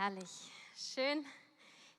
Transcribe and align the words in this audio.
Herrlich. 0.00 0.30
Schön, 0.76 1.26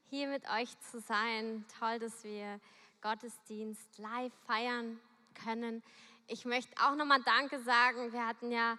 hier 0.10 0.30
mit 0.30 0.50
euch 0.52 0.70
zu 0.90 1.02
sein. 1.02 1.66
Toll, 1.80 2.00
dass 2.00 2.24
wir 2.24 2.62
Gottesdienst 3.02 3.98
live 3.98 4.32
feiern 4.48 5.02
können. 5.44 5.84
Ich 6.28 6.46
möchte 6.46 6.72
auch 6.82 6.96
nochmal 6.96 7.22
Danke 7.24 7.60
sagen. 7.60 8.14
Wir 8.14 8.26
hatten 8.26 8.54
ja 8.54 8.78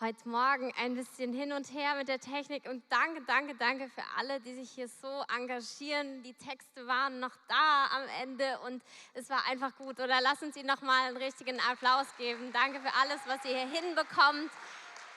heute 0.00 0.28
Morgen 0.28 0.74
ein 0.80 0.96
bisschen 0.96 1.32
hin 1.32 1.52
und 1.52 1.72
her 1.72 1.94
mit 1.94 2.08
der 2.08 2.18
Technik 2.18 2.68
und 2.68 2.82
danke, 2.88 3.22
danke, 3.22 3.54
danke 3.54 3.88
für 3.88 4.02
alle, 4.16 4.40
die 4.40 4.56
sich 4.56 4.72
hier 4.72 4.88
so 4.88 5.22
engagieren. 5.36 6.24
Die 6.24 6.34
Texte 6.34 6.88
waren 6.88 7.20
noch 7.20 7.36
da 7.46 7.86
am 7.92 8.08
Ende 8.20 8.58
und 8.66 8.82
es 9.14 9.30
war 9.30 9.46
einfach 9.46 9.76
gut. 9.76 10.00
Oder 10.00 10.20
lass 10.20 10.42
uns 10.42 10.56
ihnen 10.56 10.66
nochmal 10.66 11.06
einen 11.06 11.18
richtigen 11.18 11.60
Applaus 11.60 12.08
geben. 12.18 12.52
Danke 12.52 12.80
für 12.80 12.92
alles, 13.00 13.20
was 13.26 13.44
ihr 13.44 13.56
hier 13.56 13.80
hinbekommt, 13.80 14.50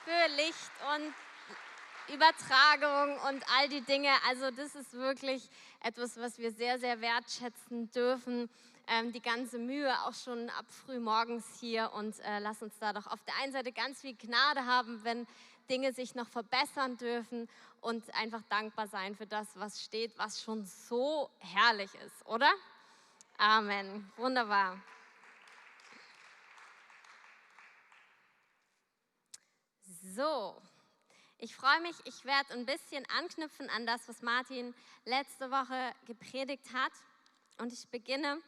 für 0.04 0.36
Licht 0.36 0.70
und 0.94 1.12
Übertragung 2.08 3.18
und 3.28 3.44
all 3.58 3.68
die 3.68 3.82
Dinge. 3.82 4.10
Also 4.28 4.50
das 4.50 4.74
ist 4.74 4.92
wirklich 4.94 5.48
etwas, 5.82 6.16
was 6.18 6.38
wir 6.38 6.52
sehr, 6.52 6.78
sehr 6.78 7.00
wertschätzen 7.00 7.90
dürfen. 7.90 8.48
Ähm, 8.86 9.12
die 9.12 9.22
ganze 9.22 9.58
Mühe 9.58 9.92
auch 10.04 10.14
schon 10.14 10.50
ab 10.50 10.66
früh 10.68 10.98
morgens 10.98 11.44
hier 11.60 11.92
und 11.92 12.18
äh, 12.20 12.40
lass 12.40 12.62
uns 12.62 12.76
da 12.78 12.92
doch 12.92 13.06
auf 13.06 13.22
der 13.24 13.34
einen 13.42 13.52
Seite 13.52 13.72
ganz 13.72 14.00
viel 14.00 14.16
Gnade 14.16 14.66
haben, 14.66 15.04
wenn 15.04 15.26
Dinge 15.68 15.92
sich 15.92 16.14
noch 16.16 16.26
verbessern 16.26 16.96
dürfen 16.96 17.48
und 17.80 18.02
einfach 18.14 18.42
dankbar 18.48 18.88
sein 18.88 19.14
für 19.14 19.26
das, 19.26 19.46
was 19.54 19.80
steht, 19.82 20.18
was 20.18 20.42
schon 20.42 20.64
so 20.64 21.30
herrlich 21.38 21.94
ist, 22.04 22.26
oder? 22.26 22.50
Amen. 23.38 24.10
Wunderbar. 24.16 24.76
So, 30.14 30.60
ich 31.42 31.56
freue 31.56 31.80
mich, 31.80 31.96
ich 32.04 32.24
werde 32.26 32.52
ein 32.52 32.66
bisschen 32.66 33.04
anknüpfen 33.18 33.70
an 33.70 33.86
das, 33.86 34.06
was 34.08 34.20
Martin 34.20 34.74
letzte 35.06 35.50
Woche 35.50 35.94
gepredigt 36.06 36.72
hat. 36.74 36.92
Und 37.58 37.72
ich 37.72 37.88
beginne 37.88 38.38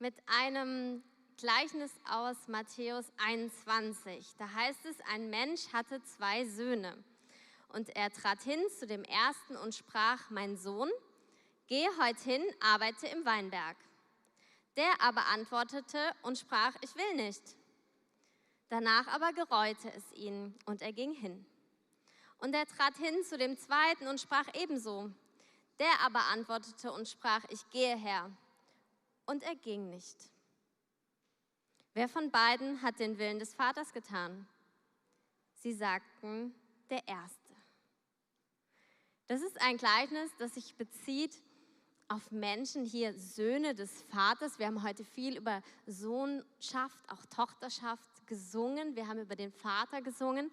mit 0.00 0.14
einem 0.26 1.02
Gleichnis 1.36 1.92
aus 2.10 2.36
Matthäus 2.48 3.06
21. 3.18 4.34
Da 4.36 4.52
heißt 4.52 4.84
es, 4.86 4.96
ein 5.12 5.30
Mensch 5.30 5.72
hatte 5.72 6.02
zwei 6.02 6.44
Söhne. 6.44 6.96
Und 7.68 7.94
er 7.94 8.10
trat 8.10 8.42
hin 8.42 8.60
zu 8.76 8.88
dem 8.88 9.04
ersten 9.04 9.56
und 9.56 9.76
sprach, 9.76 10.30
mein 10.30 10.56
Sohn, 10.56 10.90
geh 11.68 11.86
heute 12.00 12.22
hin, 12.24 12.42
arbeite 12.60 13.06
im 13.06 13.24
Weinberg. 13.24 13.76
Der 14.76 15.00
aber 15.00 15.26
antwortete 15.26 16.00
und 16.22 16.36
sprach, 16.36 16.74
ich 16.80 16.96
will 16.96 17.14
nicht. 17.14 17.57
Danach 18.68 19.06
aber 19.08 19.32
gereute 19.32 19.90
es 19.94 20.12
ihn 20.12 20.54
und 20.66 20.82
er 20.82 20.92
ging 20.92 21.14
hin. 21.14 21.46
Und 22.38 22.54
er 22.54 22.66
trat 22.66 22.96
hin 22.96 23.24
zu 23.24 23.38
dem 23.38 23.56
zweiten 23.56 24.06
und 24.06 24.20
sprach 24.20 24.46
ebenso. 24.54 25.10
Der 25.78 26.00
aber 26.00 26.26
antwortete 26.26 26.92
und 26.92 27.08
sprach, 27.08 27.44
ich 27.50 27.68
gehe 27.70 27.96
her. 27.96 28.30
Und 29.26 29.42
er 29.42 29.56
ging 29.56 29.90
nicht. 29.90 30.16
Wer 31.94 32.08
von 32.08 32.30
beiden 32.30 32.82
hat 32.82 32.98
den 32.98 33.18
Willen 33.18 33.38
des 33.38 33.54
Vaters 33.54 33.92
getan? 33.92 34.46
Sie 35.54 35.72
sagten, 35.72 36.54
der 36.90 37.06
Erste. 37.08 37.54
Das 39.26 39.42
ist 39.42 39.60
ein 39.60 39.76
Gleichnis, 39.76 40.30
das 40.38 40.54
sich 40.54 40.76
bezieht 40.76 41.42
auf 42.08 42.30
Menschen 42.30 42.84
hier, 42.84 43.12
Söhne 43.18 43.74
des 43.74 44.02
Vaters. 44.04 44.58
Wir 44.58 44.66
haben 44.66 44.82
heute 44.82 45.04
viel 45.04 45.36
über 45.36 45.62
Sohnschaft, 45.86 46.98
auch 47.10 47.26
Tochterschaft 47.26 48.17
gesungen. 48.28 48.94
Wir 48.94 49.08
haben 49.08 49.18
über 49.18 49.34
den 49.34 49.50
Vater 49.50 50.00
gesungen. 50.02 50.52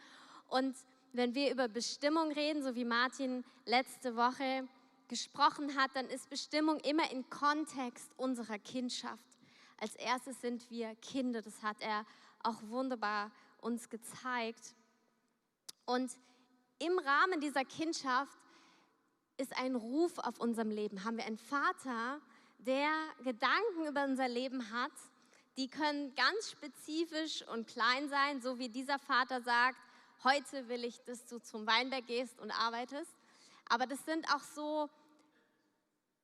Und 0.50 0.76
wenn 1.14 1.36
wir 1.36 1.52
über 1.52 1.68
Bestimmung 1.68 2.32
reden, 2.32 2.64
so 2.64 2.76
wie 2.76 2.86
Martin 2.86 3.46
letzte 3.66 4.16
Woche 4.16 4.68
gesprochen 5.08 5.76
hat, 5.78 5.92
dann 5.94 6.08
ist 6.08 6.30
Bestimmung 6.30 6.80
immer 6.80 7.12
im 7.12 7.30
Kontext 7.30 8.12
unserer 8.18 8.58
Kindschaft. 8.58 9.38
Als 9.78 9.96
erstes 9.96 10.42
sind 10.42 10.70
wir 10.72 10.96
Kinder, 10.96 11.42
das 11.42 11.62
hat 11.62 11.78
er 11.82 12.06
auch 12.42 12.62
wunderbar 12.64 13.32
uns 13.62 13.90
gezeigt. 13.90 14.74
Und 15.86 16.12
im 16.80 16.98
Rahmen 16.98 17.40
dieser 17.40 17.66
Kindschaft 17.66 18.38
ist 19.38 19.56
ein 19.58 19.76
Ruf 19.76 20.18
auf 20.20 20.40
unserem 20.40 20.72
Leben. 20.72 21.04
Haben 21.04 21.18
wir 21.18 21.26
einen 21.26 21.38
Vater, 21.38 22.22
der 22.60 22.90
Gedanken 23.24 23.86
über 23.88 24.04
unser 24.06 24.28
Leben 24.28 24.72
hat, 24.72 24.92
die 25.58 25.68
können 25.68 26.14
ganz 26.16 26.52
spezifisch 26.52 27.44
und 27.48 27.68
klein 27.68 28.10
sein, 28.10 28.42
so 28.42 28.60
wie 28.60 28.70
dieser 28.70 29.00
Vater 29.00 29.42
sagt, 29.42 29.78
heute 30.24 30.68
will 30.68 30.84
ich, 30.84 31.02
dass 31.04 31.26
du 31.26 31.40
zum 31.40 31.66
Weinberg 31.66 32.08
gehst 32.08 32.40
und 32.40 32.52
arbeitest. 32.52 33.12
Aber 33.70 33.86
das 33.86 34.04
sind 34.06 34.28
auch 34.34 34.44
so 34.44 34.90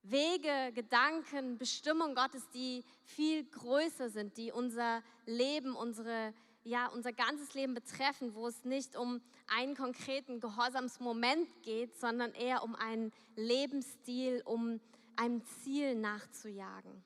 Wege, 0.04 0.72
Gedanken, 0.74 1.58
Bestimmungen 1.58 2.16
Gottes, 2.16 2.50
die 2.54 2.84
viel 3.04 3.44
größer 3.46 4.10
sind, 4.10 4.36
die 4.38 4.52
unser 4.52 5.04
Leben, 5.26 5.76
unsere, 5.76 6.34
ja, 6.64 6.88
unser 6.88 7.14
ganzes 7.14 7.54
Leben 7.54 7.74
betreffen, 7.74 8.34
wo 8.34 8.48
es 8.48 8.66
nicht 8.66 8.96
um 8.96 9.22
einen 9.48 9.76
konkreten 9.76 10.40
Gehorsamsmoment 10.40 11.62
geht, 11.62 12.00
sondern 12.00 12.34
eher 12.34 12.64
um 12.64 12.76
einen 12.76 13.12
Lebensstil, 13.36 14.42
um 14.46 14.80
einem 15.16 15.44
Ziel 15.46 15.96
nachzujagen. 15.96 17.04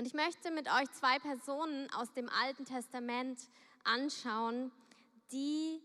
Und 0.00 0.06
ich 0.06 0.14
möchte 0.14 0.50
mit 0.50 0.66
euch 0.66 0.90
zwei 0.92 1.18
Personen 1.18 1.92
aus 1.92 2.10
dem 2.14 2.30
Alten 2.30 2.64
Testament 2.64 3.38
anschauen, 3.84 4.72
die 5.30 5.78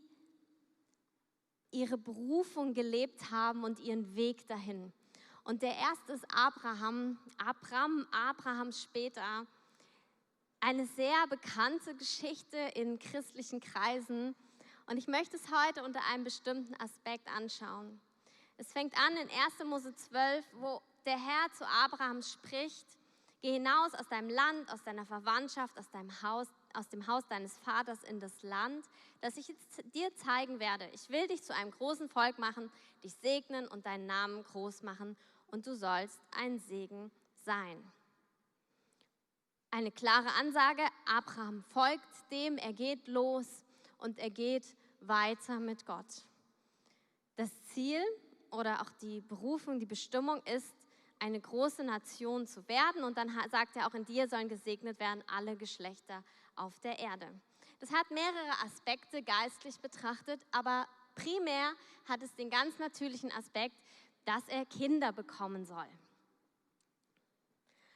ihre 1.72 1.98
Berufung 1.98 2.74
gelebt 2.74 3.30
haben 3.30 3.66
und 3.66 3.78
ihren 3.82 4.16
Weg 4.16 4.48
dahin. 4.48 4.94
Und 5.44 5.64
der 5.64 5.76
erste 5.76 6.14
ist 6.14 6.24
Abraham. 6.34 7.20
Abraham, 7.46 8.08
Abraham 8.12 8.72
später. 8.72 9.46
Eine 10.62 10.86
sehr 10.86 11.28
bekannte 11.28 11.94
Geschichte 11.94 12.58
in 12.74 12.98
christlichen 13.00 13.60
Kreisen. 13.60 14.34
Und 14.86 14.96
ich 14.96 15.10
möchte 15.10 15.36
es 15.36 15.44
heute 15.52 15.84
unter 15.84 16.00
einem 16.14 16.24
bestimmten 16.24 16.74
Aspekt 16.76 17.28
anschauen. 17.36 18.00
Es 18.56 18.72
fängt 18.72 18.98
an 18.98 19.18
in 19.18 19.28
1. 19.28 19.66
Mose 19.66 19.94
12, 19.94 20.46
wo 20.54 20.82
der 21.06 21.20
Herr 21.20 21.52
zu 21.52 21.68
Abraham 21.68 22.22
spricht, 22.22 22.95
geh 23.46 23.54
hinaus 23.54 23.94
aus 23.94 24.08
deinem 24.08 24.30
Land, 24.30 24.74
aus 24.74 24.82
deiner 24.82 25.06
Verwandtschaft, 25.06 25.78
aus 25.78 25.88
deinem 25.92 26.10
Haus, 26.24 26.48
aus 26.74 26.90
dem 26.90 27.06
Haus 27.06 27.28
deines 27.28 27.56
Vaters 27.60 28.04
in 28.04 28.20
das 28.20 28.42
Land, 28.42 28.84
das 29.22 29.38
ich 29.38 29.54
dir 29.94 30.12
zeigen 30.16 30.60
werde. 30.60 30.90
Ich 30.96 31.10
will 31.10 31.28
dich 31.28 31.44
zu 31.44 31.54
einem 31.54 31.70
großen 31.70 32.10
Volk 32.10 32.40
machen, 32.40 32.72
dich 33.04 33.14
segnen 33.14 33.68
und 33.68 33.86
deinen 33.86 34.08
Namen 34.08 34.44
groß 34.46 34.82
machen 34.82 35.16
und 35.52 35.68
du 35.68 35.76
sollst 35.76 36.20
ein 36.36 36.58
Segen 36.58 37.12
sein. 37.46 37.78
Eine 39.70 39.92
klare 39.92 40.32
Ansage, 40.40 40.82
Abraham 41.06 41.64
folgt 41.66 42.32
dem, 42.32 42.58
er 42.58 42.74
geht 42.74 43.08
los 43.08 43.64
und 44.00 44.18
er 44.18 44.32
geht 44.32 44.66
weiter 45.02 45.60
mit 45.60 45.86
Gott. 45.86 46.24
Das 47.36 47.52
Ziel 47.66 48.02
oder 48.50 48.82
auch 48.82 48.90
die 49.02 49.22
Berufung, 49.22 49.80
die 49.80 49.86
Bestimmung 49.86 50.42
ist, 50.46 50.74
eine 51.20 51.40
große 51.40 51.84
Nation 51.84 52.48
zu 52.48 52.68
werden. 52.68 53.04
Und 53.04 53.18
dann 53.18 53.32
sagt 53.50 53.76
er 53.76 53.88
auch, 53.88 53.94
in 53.94 54.06
dir 54.06 54.28
sollen 54.28 54.50
gesegnet 54.50 55.00
werden 55.00 55.24
alle 55.28 55.56
Geschlechter 55.56 56.24
auf 56.56 56.80
der 56.80 57.00
Erde. 57.00 57.28
Das 57.80 57.92
hat 57.92 58.10
mehrere 58.12 58.64
Aspekte 58.64 59.22
geistlich 59.22 59.80
betrachtet, 59.80 60.42
aber 60.52 60.88
primär 61.14 61.74
hat 62.08 62.22
es 62.22 62.34
den 62.36 62.50
ganz 62.50 62.80
natürlichen 62.80 63.32
Aspekt, 63.32 63.76
dass 64.24 64.48
er 64.48 64.66
Kinder 64.66 65.12
bekommen 65.12 65.66
soll. 65.66 65.88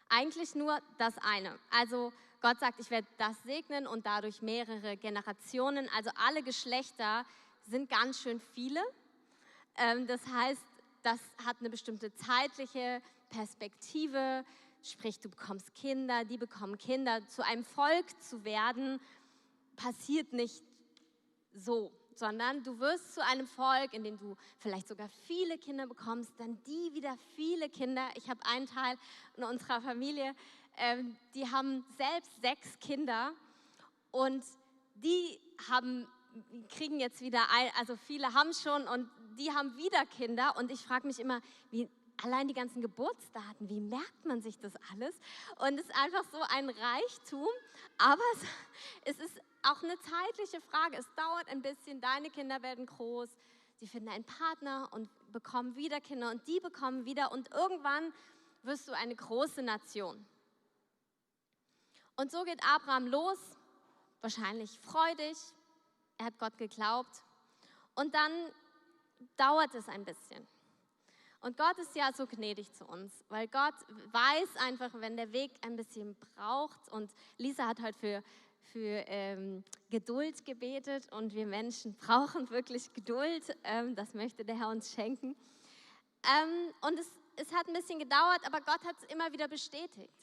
Eigentlich 0.09 0.55
nur 0.55 0.79
das 0.97 1.17
eine. 1.19 1.57
Also 1.69 2.11
Gott 2.41 2.59
sagt, 2.59 2.79
ich 2.79 2.89
werde 2.89 3.07
das 3.17 3.41
segnen 3.43 3.85
und 3.85 4.05
dadurch 4.05 4.41
mehrere 4.41 4.97
Generationen, 4.97 5.89
also 5.95 6.09
alle 6.15 6.41
Geschlechter 6.41 7.25
sind 7.63 7.89
ganz 7.89 8.21
schön 8.21 8.39
viele. 8.39 8.81
Ähm, 9.77 10.07
das 10.07 10.25
heißt, 10.27 10.63
das 11.03 11.19
hat 11.45 11.57
eine 11.59 11.69
bestimmte 11.69 12.13
zeitliche 12.13 13.01
Perspektive, 13.29 14.43
sprich 14.83 15.19
du 15.19 15.29
bekommst 15.29 15.73
Kinder, 15.75 16.25
die 16.25 16.37
bekommen 16.37 16.77
Kinder. 16.77 17.25
Zu 17.27 17.45
einem 17.45 17.63
Volk 17.63 18.05
zu 18.21 18.43
werden, 18.43 18.99
passiert 19.75 20.33
nicht 20.33 20.63
so, 21.53 21.91
sondern 22.15 22.63
du 22.63 22.79
wirst 22.79 23.13
zu 23.15 23.23
einem 23.23 23.47
Volk, 23.47 23.93
in 23.93 24.03
dem 24.03 24.17
du 24.17 24.35
vielleicht 24.57 24.87
sogar 24.87 25.09
viele 25.27 25.57
Kinder 25.57 25.87
bekommst, 25.87 26.31
dann 26.37 26.61
die 26.67 26.93
wieder 26.93 27.15
viele 27.35 27.69
Kinder. 27.69 28.09
Ich 28.15 28.29
habe 28.29 28.39
einen 28.45 28.67
Teil 28.67 28.97
in 29.37 29.43
unserer 29.43 29.81
Familie, 29.81 30.35
äh, 30.77 31.03
die 31.33 31.49
haben 31.49 31.85
selbst 31.97 32.31
sechs 32.41 32.77
Kinder 32.79 33.31
und 34.11 34.43
die 34.95 35.39
haben 35.69 36.07
kriegen 36.69 36.99
jetzt 36.99 37.21
wieder, 37.21 37.41
ein, 37.51 37.69
also 37.77 37.95
viele 37.95 38.33
haben 38.33 38.53
schon 38.53 38.87
und 38.87 39.09
die 39.37 39.51
haben 39.51 39.75
wieder 39.77 40.05
Kinder 40.05 40.55
und 40.57 40.71
ich 40.71 40.81
frage 40.81 41.07
mich 41.07 41.19
immer, 41.19 41.41
wie 41.71 41.89
allein 42.23 42.47
die 42.47 42.53
ganzen 42.53 42.81
Geburtsdaten, 42.81 43.69
wie 43.69 43.79
merkt 43.79 44.25
man 44.25 44.41
sich 44.41 44.57
das 44.59 44.73
alles? 44.91 45.15
Und 45.57 45.79
es 45.79 45.85
ist 45.85 45.95
einfach 45.95 46.23
so 46.31 46.39
ein 46.49 46.69
Reichtum, 46.69 47.47
aber 47.97 48.23
es, 49.05 49.17
ist 49.19 49.41
auch 49.63 49.81
eine 49.83 49.97
zeitliche 49.99 50.61
Frage. 50.61 50.97
Es 50.97 51.07
dauert 51.15 51.47
ein 51.49 51.61
bisschen, 51.61 52.01
deine 52.01 52.29
Kinder 52.29 52.61
werden 52.61 52.85
groß, 52.85 53.29
sie 53.79 53.87
finden 53.87 54.09
einen 54.09 54.25
Partner 54.25 54.89
und 54.91 55.09
bekommen 55.31 55.75
wieder 55.75 56.01
Kinder 56.01 56.31
und 56.31 56.45
die 56.47 56.59
bekommen 56.59 57.05
wieder 57.05 57.31
und 57.31 57.51
irgendwann 57.51 58.13
wirst 58.63 58.87
du 58.87 58.93
eine 58.93 59.15
große 59.15 59.61
Nation. 59.61 60.25
Und 62.15 62.31
so 62.31 62.43
geht 62.43 62.61
Abraham 62.65 63.07
los, 63.07 63.39
wahrscheinlich 64.21 64.77
freudig, 64.79 65.37
er 66.17 66.25
hat 66.25 66.37
Gott 66.37 66.57
geglaubt 66.57 67.23
und 67.95 68.13
dann 68.13 68.31
dauert 69.37 69.73
es 69.73 69.87
ein 69.87 70.03
bisschen. 70.03 70.45
Und 71.41 71.55
Gott 71.55 71.77
ist 71.77 71.95
ja 71.95 72.11
so 72.13 72.27
gnädig 72.27 72.73
zu 72.73 72.85
uns, 72.85 73.13
weil 73.29 73.47
Gott 73.47 73.75
weiß 74.11 74.57
einfach, 74.57 74.91
wenn 74.95 75.15
der 75.15 75.31
Weg 75.31 75.51
ein 75.61 75.77
bisschen 75.77 76.15
braucht. 76.35 76.91
Und 76.91 77.13
Lisa 77.37 77.67
hat 77.67 77.81
heute 77.81 77.97
für, 77.97 78.23
für 78.61 79.03
ähm, 79.07 79.63
Geduld 79.89 80.43
gebetet 80.45 81.09
und 81.13 81.33
wir 81.33 81.45
Menschen 81.45 81.95
brauchen 81.99 82.49
wirklich 82.49 82.91
Geduld. 82.93 83.55
Ähm, 83.63 83.95
das 83.95 84.13
möchte 84.13 84.43
der 84.43 84.57
Herr 84.57 84.69
uns 84.69 84.91
schenken. 84.93 85.35
Ähm, 86.23 86.73
und 86.81 86.99
es, 86.99 87.09
es 87.37 87.53
hat 87.53 87.67
ein 87.67 87.73
bisschen 87.73 87.99
gedauert, 87.99 88.45
aber 88.45 88.59
Gott 88.59 88.83
hat 88.83 88.97
es 89.01 89.03
immer 89.05 89.31
wieder 89.31 89.47
bestätigt. 89.47 90.13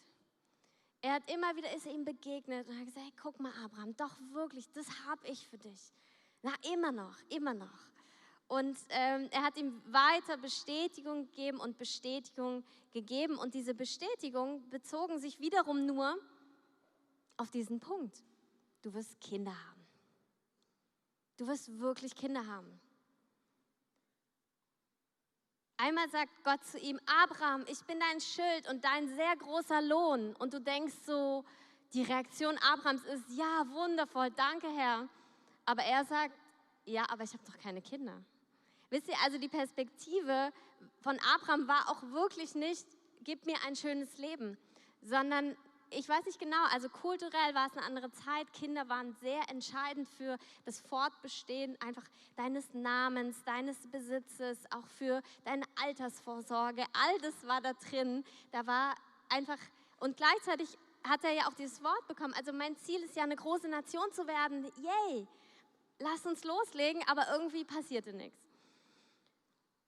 Er 1.00 1.14
hat 1.14 1.30
immer 1.30 1.56
wieder, 1.56 1.74
ist 1.74 1.86
ihm 1.86 2.04
begegnet 2.04 2.68
und 2.68 2.78
hat 2.78 2.86
gesagt, 2.86 3.06
hey, 3.06 3.12
guck 3.22 3.40
mal 3.40 3.52
Abraham, 3.64 3.96
doch 3.96 4.18
wirklich, 4.32 4.70
das 4.72 4.86
habe 5.06 5.26
ich 5.28 5.48
für 5.48 5.58
dich. 5.58 5.92
Na, 6.42 6.52
immer 6.72 6.92
noch, 6.92 7.16
immer 7.30 7.54
noch. 7.54 7.86
Und 8.48 8.78
ähm, 8.90 9.28
er 9.32 9.42
hat 9.42 9.56
ihm 9.56 9.82
weiter 9.92 10.36
Bestätigung 10.36 11.26
gegeben 11.26 11.58
und 11.58 11.78
Bestätigung 11.78 12.64
gegeben. 12.92 13.38
Und 13.38 13.54
diese 13.54 13.74
Bestätigung 13.74 14.68
bezogen 14.70 15.18
sich 15.18 15.40
wiederum 15.40 15.84
nur 15.84 16.16
auf 17.36 17.50
diesen 17.50 17.80
Punkt. 17.80 18.22
Du 18.82 18.94
wirst 18.94 19.20
Kinder 19.20 19.50
haben. 19.50 19.86
Du 21.36 21.46
wirst 21.48 21.78
wirklich 21.80 22.14
Kinder 22.14 22.46
haben. 22.46 22.80
Einmal 25.78 26.08
sagt 26.08 26.42
Gott 26.42 26.64
zu 26.64 26.78
ihm, 26.78 26.98
Abraham, 27.04 27.64
ich 27.68 27.84
bin 27.84 28.00
dein 28.00 28.20
Schild 28.20 28.68
und 28.70 28.82
dein 28.82 29.08
sehr 29.14 29.36
großer 29.36 29.82
Lohn. 29.82 30.34
Und 30.36 30.54
du 30.54 30.60
denkst 30.60 30.94
so, 31.04 31.44
die 31.92 32.02
Reaktion 32.02 32.56
Abrahams 32.58 33.04
ist, 33.04 33.28
ja, 33.36 33.66
wundervoll, 33.68 34.30
danke 34.30 34.68
Herr. 34.68 35.08
Aber 35.66 35.82
er 35.82 36.04
sagt, 36.04 36.34
ja, 36.86 37.04
aber 37.10 37.24
ich 37.24 37.32
habe 37.32 37.44
doch 37.44 37.58
keine 37.58 37.82
Kinder. 37.82 38.22
Wisst 38.90 39.08
ihr, 39.08 39.16
also 39.24 39.38
die 39.38 39.48
Perspektive 39.48 40.52
von 41.00 41.18
Abraham 41.34 41.66
war 41.68 41.88
auch 41.88 42.02
wirklich 42.12 42.54
nicht, 42.54 42.86
gib 43.24 43.46
mir 43.46 43.56
ein 43.66 43.76
schönes 43.76 44.18
Leben, 44.18 44.56
sondern 45.02 45.56
ich 45.90 46.08
weiß 46.08 46.24
nicht 46.26 46.38
genau, 46.38 46.64
also 46.72 46.88
kulturell 46.88 47.54
war 47.54 47.68
es 47.68 47.76
eine 47.76 47.86
andere 47.86 48.10
Zeit. 48.10 48.52
Kinder 48.52 48.88
waren 48.88 49.14
sehr 49.20 49.40
entscheidend 49.50 50.08
für 50.08 50.36
das 50.64 50.80
Fortbestehen 50.80 51.80
einfach 51.80 52.02
deines 52.36 52.74
Namens, 52.74 53.42
deines 53.44 53.78
Besitzes, 53.90 54.58
auch 54.70 54.86
für 54.98 55.22
deine 55.44 55.64
Altersvorsorge. 55.76 56.84
All 56.92 57.18
das 57.20 57.46
war 57.46 57.60
da 57.60 57.72
drin. 57.74 58.24
Da 58.50 58.66
war 58.66 58.94
einfach, 59.28 59.58
und 60.00 60.16
gleichzeitig 60.16 60.76
hat 61.04 61.22
er 61.22 61.32
ja 61.32 61.48
auch 61.48 61.54
dieses 61.54 61.82
Wort 61.84 62.06
bekommen. 62.08 62.34
Also 62.34 62.52
mein 62.52 62.76
Ziel 62.78 63.02
ist 63.04 63.14
ja, 63.16 63.22
eine 63.22 63.36
große 63.36 63.68
Nation 63.68 64.10
zu 64.12 64.26
werden. 64.26 64.64
Yay! 64.78 65.28
Lass 66.00 66.26
uns 66.26 66.42
loslegen, 66.44 67.02
aber 67.06 67.26
irgendwie 67.32 67.64
passierte 67.64 68.12
nichts. 68.12 68.45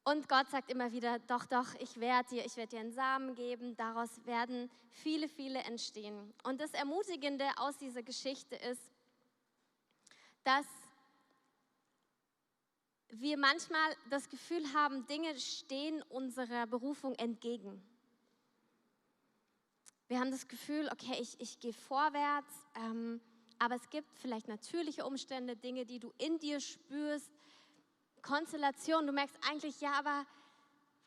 Und 0.09 0.27
Gott 0.27 0.49
sagt 0.49 0.71
immer 0.71 0.91
wieder, 0.91 1.19
doch, 1.19 1.45
doch, 1.45 1.75
ich 1.81 2.01
werde 2.01 2.31
dir, 2.31 2.47
ich 2.47 2.57
werde 2.57 2.71
dir 2.71 2.81
einen 2.81 2.93
Samen 2.93 3.35
geben. 3.35 3.77
Daraus 3.77 4.09
werden 4.25 4.71
viele, 4.89 5.29
viele 5.29 5.59
entstehen. 5.59 6.33
Und 6.45 6.63
das 6.63 6.73
Ermutigende 6.73 7.45
aus 7.59 7.77
dieser 7.77 8.03
Geschichte 8.03 8.57
ist, 8.57 8.81
dass 10.45 10.65
wir 13.11 13.37
manchmal 13.37 13.95
das 14.09 14.31
Gefühl 14.31 14.73
haben, 14.73 15.07
Dinge 15.09 15.39
stehen 15.39 16.01
unserer 16.05 16.67
Berufung 16.67 17.15
entgegen. 17.17 17.87
Wir 20.07 20.21
haben 20.21 20.31
das 20.31 20.49
Gefühl, 20.49 20.89
okay, 20.91 21.19
ich, 21.21 21.39
ich 21.39 21.61
gehe 21.61 21.75
vorwärts, 21.75 22.67
ähm, 22.77 23.21
aber 23.59 23.75
es 23.75 23.91
gibt 23.91 24.19
vielleicht 24.19 24.49
natürliche 24.49 25.05
Umstände, 25.05 25.55
Dinge, 25.55 25.85
die 25.85 25.99
du 25.99 26.15
in 26.17 26.39
dir 26.39 26.61
spürst, 26.61 27.31
Konstellation, 28.23 29.07
du 29.07 29.13
merkst 29.13 29.37
eigentlich, 29.49 29.81
ja, 29.81 29.93
aber 29.93 30.27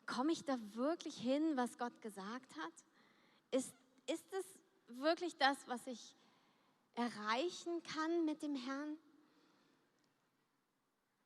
komme 0.06 0.32
ich 0.32 0.44
da 0.44 0.58
wirklich 0.74 1.16
hin, 1.16 1.56
was 1.56 1.78
Gott 1.78 2.00
gesagt 2.00 2.56
hat? 2.56 2.72
Ist, 3.50 3.74
ist 4.06 4.32
es 4.32 4.44
wirklich 4.98 5.36
das, 5.36 5.56
was 5.66 5.86
ich 5.86 6.14
erreichen 6.94 7.82
kann 7.82 8.24
mit 8.24 8.42
dem 8.42 8.56
Herrn? 8.56 8.98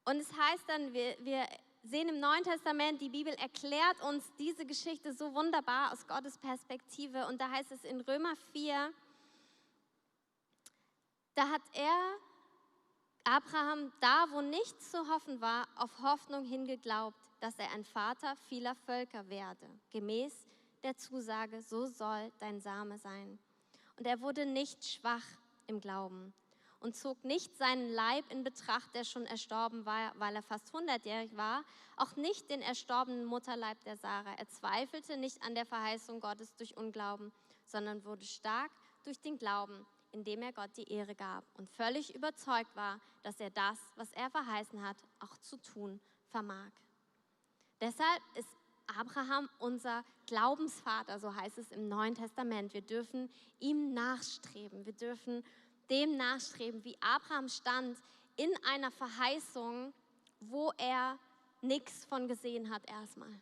Und 0.05 0.17
es 0.17 0.33
heißt 0.33 0.69
dann, 0.69 0.93
wir, 0.93 1.17
wir 1.21 1.47
sehen 1.83 2.09
im 2.09 2.21
Neuen 2.21 2.45
Testament, 2.45 3.01
die 3.01 3.09
Bibel 3.09 3.33
erklärt 3.35 4.01
uns 4.03 4.25
diese 4.39 4.67
Geschichte 4.67 5.13
so 5.13 5.35
wunderbar 5.35 5.93
aus 5.93 6.07
Gottes 6.07 6.39
Perspektive. 6.39 7.27
Und 7.27 7.41
da 7.41 7.51
heißt 7.51 7.73
es 7.73 7.85
in 7.85 8.01
Römer 8.01 8.35
4, 8.53 8.93
da 11.35 11.49
hat 11.49 11.63
er 11.75 12.17
Abraham, 13.29 13.93
da 13.99 14.27
wo 14.31 14.41
nichts 14.41 14.93
zu 14.93 15.09
hoffen 15.09 15.41
war, 15.41 15.67
auf 15.75 15.91
Hoffnung 16.01 16.45
hingeglaubt, 16.45 17.19
dass 17.41 17.59
er 17.59 17.73
ein 17.73 17.83
Vater 17.83 18.37
vieler 18.49 18.77
Völker 18.77 19.29
werde, 19.29 19.69
gemäß 19.91 20.47
der 20.85 20.97
Zusage, 20.97 21.61
so 21.61 21.87
soll 21.87 22.31
dein 22.39 22.61
Same 22.61 22.99
sein. 22.99 23.41
Und 23.97 24.07
er 24.07 24.21
wurde 24.21 24.47
nicht 24.47 24.85
schwach 24.85 25.25
im 25.67 25.81
Glauben 25.81 26.33
und 26.79 26.95
zog 26.95 27.25
nicht 27.25 27.57
seinen 27.57 27.93
Leib 27.93 28.31
in 28.31 28.45
Betracht, 28.45 28.95
der 28.95 29.03
schon 29.03 29.27
erstorben 29.27 29.85
war, 29.85 30.13
weil 30.21 30.37
er 30.37 30.43
fast 30.43 30.73
hundertjährig 30.73 31.37
war, 31.37 31.65
auch 31.97 32.15
nicht 32.15 32.49
den 32.49 32.63
erstorbenen 32.63 33.25
Mutterleib 33.25 33.83
der 33.83 33.97
Sarah. 33.97 34.35
Er 34.37 34.49
zweifelte 34.49 35.17
nicht 35.17 35.43
an 35.43 35.57
der 35.57 35.67
Verheißung 35.67 36.21
Gottes 36.21 36.55
durch 36.55 36.77
Unglauben, 36.77 37.33
sondern 37.65 38.05
wurde 38.05 38.25
stark 38.25 38.71
durch 39.03 39.21
den 39.21 39.37
Glauben 39.37 39.85
indem 40.17 40.41
er 40.41 40.53
Gott 40.53 40.71
die 40.79 40.91
Ehre 40.91 41.15
gab 41.15 41.45
und 41.55 41.69
völlig 41.69 42.15
überzeugt 42.15 42.75
war, 42.75 42.99
dass 43.23 43.39
er 43.39 43.51
das, 43.51 43.79
was 43.97 44.11
er 44.13 44.31
verheißen 44.31 44.83
hat, 44.83 44.97
auch 45.21 45.37
zu 45.39 45.59
tun 45.59 46.01
vermag. 46.31 46.71
Deshalb 47.83 48.23
ist 48.35 48.49
Abraham 48.87 49.49
unser 49.59 50.05
Glaubensvater, 50.27 51.19
so 51.19 51.35
heißt 51.35 51.59
es 51.59 51.71
im 51.71 51.89
Neuen 51.89 52.15
Testament. 52.15 52.73
Wir 52.73 52.81
dürfen 52.81 53.29
ihm 53.61 53.93
nachstreben. 53.93 54.87
Wir 54.87 54.95
dürfen 54.95 55.45
dem 55.91 56.17
nachstreben, 56.17 56.83
wie 56.85 56.97
Abraham 57.03 57.49
stand 57.49 57.99
in 58.37 58.51
einer 58.65 58.91
Verheißung, 58.91 59.93
wo 60.41 60.73
er 60.79 61.19
nichts 61.61 62.07
von 62.07 62.27
gesehen 62.27 62.71
hat 62.71 62.89
erstmal. 62.89 63.41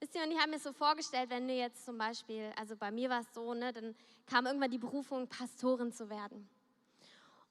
Wisst 0.00 0.14
ihr, 0.14 0.22
und 0.22 0.30
ich 0.30 0.38
habe 0.38 0.50
mir 0.50 0.60
so 0.60 0.72
vorgestellt, 0.72 1.28
wenn 1.30 1.48
du 1.48 1.54
jetzt 1.54 1.84
zum 1.84 1.98
Beispiel, 1.98 2.52
also 2.56 2.76
bei 2.76 2.90
mir 2.92 3.10
war 3.10 3.20
es 3.20 3.34
so, 3.34 3.52
ne, 3.52 3.72
dann 3.72 3.96
kam 4.26 4.46
irgendwann 4.46 4.70
die 4.70 4.78
Berufung, 4.78 5.26
Pastorin 5.26 5.92
zu 5.92 6.08
werden. 6.08 6.48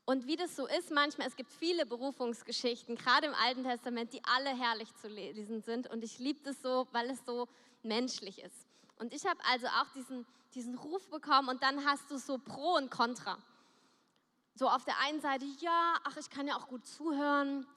Und 0.05 0.25
wie 0.27 0.37
das 0.37 0.55
so 0.55 0.65
ist, 0.65 0.89
manchmal, 0.91 1.27
es 1.27 1.35
gibt 1.35 1.51
viele 1.51 1.85
Berufungsgeschichten, 1.85 2.95
gerade 2.95 3.27
im 3.27 3.33
Alten 3.33 3.63
Testament, 3.63 4.13
die 4.13 4.23
alle 4.23 4.57
herrlich 4.57 4.87
zu 4.95 5.09
lesen 5.09 5.61
sind. 5.61 5.89
Und 5.89 6.05
ich 6.05 6.19
liebe 6.19 6.39
das 6.43 6.61
so, 6.61 6.87
weil 6.93 7.09
es 7.09 7.19
so 7.25 7.49
menschlich 7.83 8.39
ist. 8.39 8.65
Und 8.99 9.13
ich 9.13 9.25
habe 9.25 9.39
also 9.51 9.67
auch 9.67 9.89
diesen, 9.93 10.25
diesen 10.55 10.77
Ruf 10.77 11.09
bekommen 11.09 11.49
und 11.49 11.61
dann 11.61 11.83
hast 11.85 12.09
du 12.09 12.17
so 12.17 12.37
Pro 12.37 12.75
und 12.75 12.89
Contra. 12.89 13.37
So 14.55 14.69
auf 14.69 14.85
der 14.85 14.97
einen 14.99 15.19
Seite, 15.19 15.43
ja, 15.59 15.95
ach, 16.05 16.15
ich 16.15 16.29
kann 16.29 16.47
ja 16.47 16.55
auch 16.55 16.69
gut 16.69 16.85
zuhören 16.85 17.67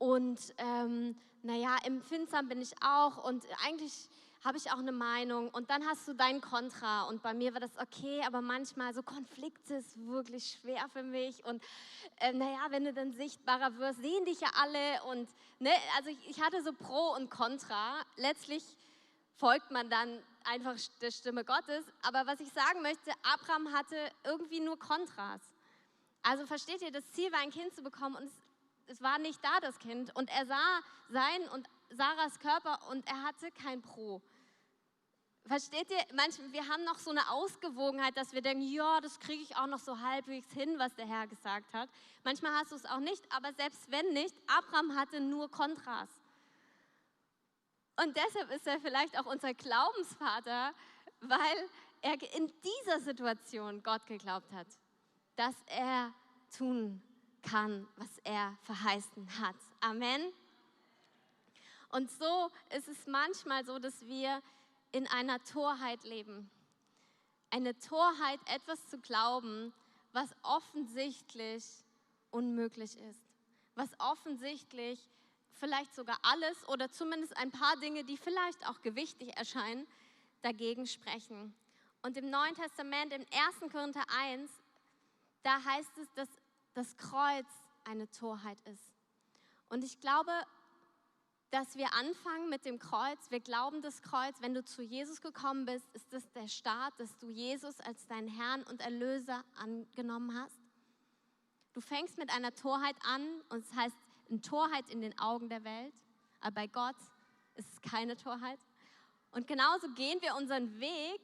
und 0.00 0.40
ähm, 0.56 1.14
naja, 1.42 1.76
empfindsam 1.84 2.48
bin 2.48 2.62
ich 2.62 2.72
auch 2.82 3.22
und 3.22 3.44
eigentlich 3.66 4.08
habe 4.42 4.56
ich 4.56 4.72
auch 4.72 4.78
eine 4.78 4.92
Meinung 4.92 5.50
und 5.50 5.68
dann 5.68 5.86
hast 5.86 6.08
du 6.08 6.14
dein 6.14 6.40
Kontra 6.40 7.02
und 7.02 7.22
bei 7.22 7.34
mir 7.34 7.52
war 7.52 7.60
das 7.60 7.76
okay, 7.78 8.22
aber 8.26 8.40
manchmal 8.40 8.94
so 8.94 9.02
Konflikte 9.02 9.74
ist 9.74 9.98
wirklich 10.06 10.58
schwer 10.58 10.88
für 10.90 11.02
mich 11.02 11.44
und 11.44 11.62
äh, 12.20 12.32
naja, 12.32 12.60
wenn 12.70 12.84
du 12.84 12.94
dann 12.94 13.12
sichtbarer 13.12 13.76
wirst, 13.76 14.00
sehen 14.00 14.24
dich 14.24 14.40
ja 14.40 14.48
alle 14.62 15.02
und 15.10 15.28
ne, 15.58 15.70
also 15.98 16.08
ich, 16.08 16.30
ich 16.30 16.40
hatte 16.40 16.62
so 16.62 16.72
Pro 16.72 17.14
und 17.16 17.30
Contra. 17.30 17.96
Letztlich 18.16 18.64
folgt 19.36 19.70
man 19.70 19.90
dann 19.90 20.18
einfach 20.44 20.76
der 21.02 21.10
Stimme 21.10 21.44
Gottes, 21.44 21.84
aber 22.00 22.26
was 22.26 22.40
ich 22.40 22.50
sagen 22.54 22.80
möchte, 22.80 23.12
Abraham 23.22 23.70
hatte 23.74 23.96
irgendwie 24.24 24.60
nur 24.60 24.78
Kontras. 24.78 25.42
Also 26.22 26.46
versteht 26.46 26.80
ihr, 26.80 26.90
das 26.90 27.04
Ziel 27.12 27.30
war 27.32 27.40
ein 27.40 27.50
Kind 27.50 27.74
zu 27.74 27.82
bekommen 27.82 28.16
und 28.16 28.24
es 28.24 28.32
es 28.90 29.00
war 29.00 29.18
nicht 29.18 29.42
da, 29.44 29.60
das 29.60 29.78
Kind. 29.78 30.14
Und 30.16 30.30
er 30.30 30.46
sah 30.46 30.80
sein 31.08 31.48
und 31.54 31.68
Sarahs 31.90 32.38
Körper 32.40 32.78
und 32.90 33.06
er 33.06 33.22
hatte 33.22 33.50
kein 33.52 33.80
Pro. 33.80 34.20
Versteht 35.46 35.90
ihr? 35.90 36.04
Manchmal, 36.14 36.52
wir 36.52 36.68
haben 36.68 36.84
noch 36.84 36.98
so 36.98 37.10
eine 37.10 37.30
Ausgewogenheit, 37.30 38.16
dass 38.16 38.32
wir 38.32 38.42
denken, 38.42 38.62
ja, 38.62 39.00
das 39.00 39.18
kriege 39.20 39.42
ich 39.42 39.56
auch 39.56 39.66
noch 39.66 39.78
so 39.78 40.00
halbwegs 40.00 40.52
hin, 40.52 40.78
was 40.78 40.94
der 40.94 41.06
Herr 41.06 41.26
gesagt 41.26 41.72
hat. 41.72 41.88
Manchmal 42.24 42.52
hast 42.52 42.72
du 42.72 42.76
es 42.76 42.84
auch 42.84 42.98
nicht, 42.98 43.24
aber 43.32 43.52
selbst 43.52 43.90
wenn 43.90 44.12
nicht, 44.12 44.34
Abraham 44.46 44.96
hatte 44.96 45.20
nur 45.20 45.50
Kontras. 45.50 46.10
Und 47.96 48.16
deshalb 48.16 48.50
ist 48.50 48.66
er 48.66 48.80
vielleicht 48.80 49.18
auch 49.18 49.26
unser 49.26 49.54
Glaubensvater, 49.54 50.74
weil 51.20 51.68
er 52.02 52.14
in 52.34 52.52
dieser 52.62 53.00
Situation 53.00 53.82
Gott 53.82 54.06
geglaubt 54.06 54.52
hat, 54.52 54.66
dass 55.36 55.54
er 55.66 56.12
tun 56.56 57.02
kann, 57.42 57.86
was 57.96 58.18
er 58.24 58.56
verheißen 58.62 59.40
hat. 59.40 59.56
Amen. 59.80 60.32
Und 61.90 62.10
so 62.10 62.50
ist 62.76 62.88
es 62.88 63.06
manchmal 63.06 63.64
so, 63.64 63.78
dass 63.78 64.06
wir 64.06 64.42
in 64.92 65.06
einer 65.08 65.42
Torheit 65.42 66.04
leben. 66.04 66.50
Eine 67.50 67.76
Torheit, 67.78 68.40
etwas 68.46 68.88
zu 68.88 68.98
glauben, 68.98 69.72
was 70.12 70.34
offensichtlich 70.42 71.64
unmöglich 72.30 72.96
ist. 72.98 73.20
Was 73.74 73.88
offensichtlich 73.98 75.00
vielleicht 75.52 75.94
sogar 75.94 76.18
alles 76.22 76.68
oder 76.68 76.90
zumindest 76.90 77.36
ein 77.36 77.50
paar 77.50 77.76
Dinge, 77.76 78.04
die 78.04 78.16
vielleicht 78.16 78.68
auch 78.68 78.80
gewichtig 78.82 79.36
erscheinen, 79.36 79.86
dagegen 80.42 80.86
sprechen. 80.86 81.54
Und 82.02 82.16
im 82.16 82.30
Neuen 82.30 82.54
Testament, 82.54 83.12
im 83.12 83.26
1. 83.60 83.72
Korinther 83.72 84.04
1, 84.08 84.50
da 85.42 85.62
heißt 85.62 85.98
es, 85.98 86.12
dass 86.14 86.28
das 86.74 86.96
Kreuz 86.96 87.46
eine 87.84 88.10
Torheit 88.10 88.60
ist. 88.62 88.92
Und 89.68 89.84
ich 89.84 90.00
glaube, 90.00 90.32
dass 91.50 91.76
wir 91.76 91.92
anfangen 91.94 92.48
mit 92.48 92.64
dem 92.64 92.78
Kreuz. 92.78 93.30
Wir 93.30 93.40
glauben 93.40 93.82
das 93.82 94.02
Kreuz. 94.02 94.36
Wenn 94.40 94.54
du 94.54 94.64
zu 94.64 94.82
Jesus 94.82 95.20
gekommen 95.20 95.64
bist, 95.64 95.84
ist 95.94 96.12
das 96.12 96.30
der 96.32 96.46
Start, 96.46 96.94
dass 96.98 97.16
du 97.18 97.28
Jesus 97.28 97.80
als 97.80 98.06
deinen 98.06 98.28
Herrn 98.28 98.62
und 98.64 98.80
Erlöser 98.80 99.44
angenommen 99.56 100.34
hast. 100.40 100.60
Du 101.72 101.80
fängst 101.80 102.18
mit 102.18 102.30
einer 102.30 102.54
Torheit 102.54 102.96
an 103.02 103.22
und 103.48 103.64
es 103.64 103.72
heißt 103.74 103.96
eine 104.28 104.40
Torheit 104.40 104.88
in 104.90 105.00
den 105.00 105.18
Augen 105.18 105.48
der 105.48 105.64
Welt, 105.64 105.94
aber 106.40 106.54
bei 106.54 106.66
Gott 106.68 106.96
ist 107.54 107.72
es 107.72 107.80
keine 107.80 108.16
Torheit. 108.16 108.58
Und 109.32 109.46
genauso 109.46 109.88
gehen 109.94 110.20
wir 110.22 110.36
unseren 110.36 110.80
Weg. 110.80 111.20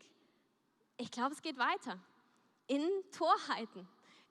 Ich 0.97 1.11
glaube, 1.11 1.35
es 1.35 1.43
geht 1.43 1.59
weiter 1.59 2.01
in 2.67 2.89
Torheiten, 3.13 3.89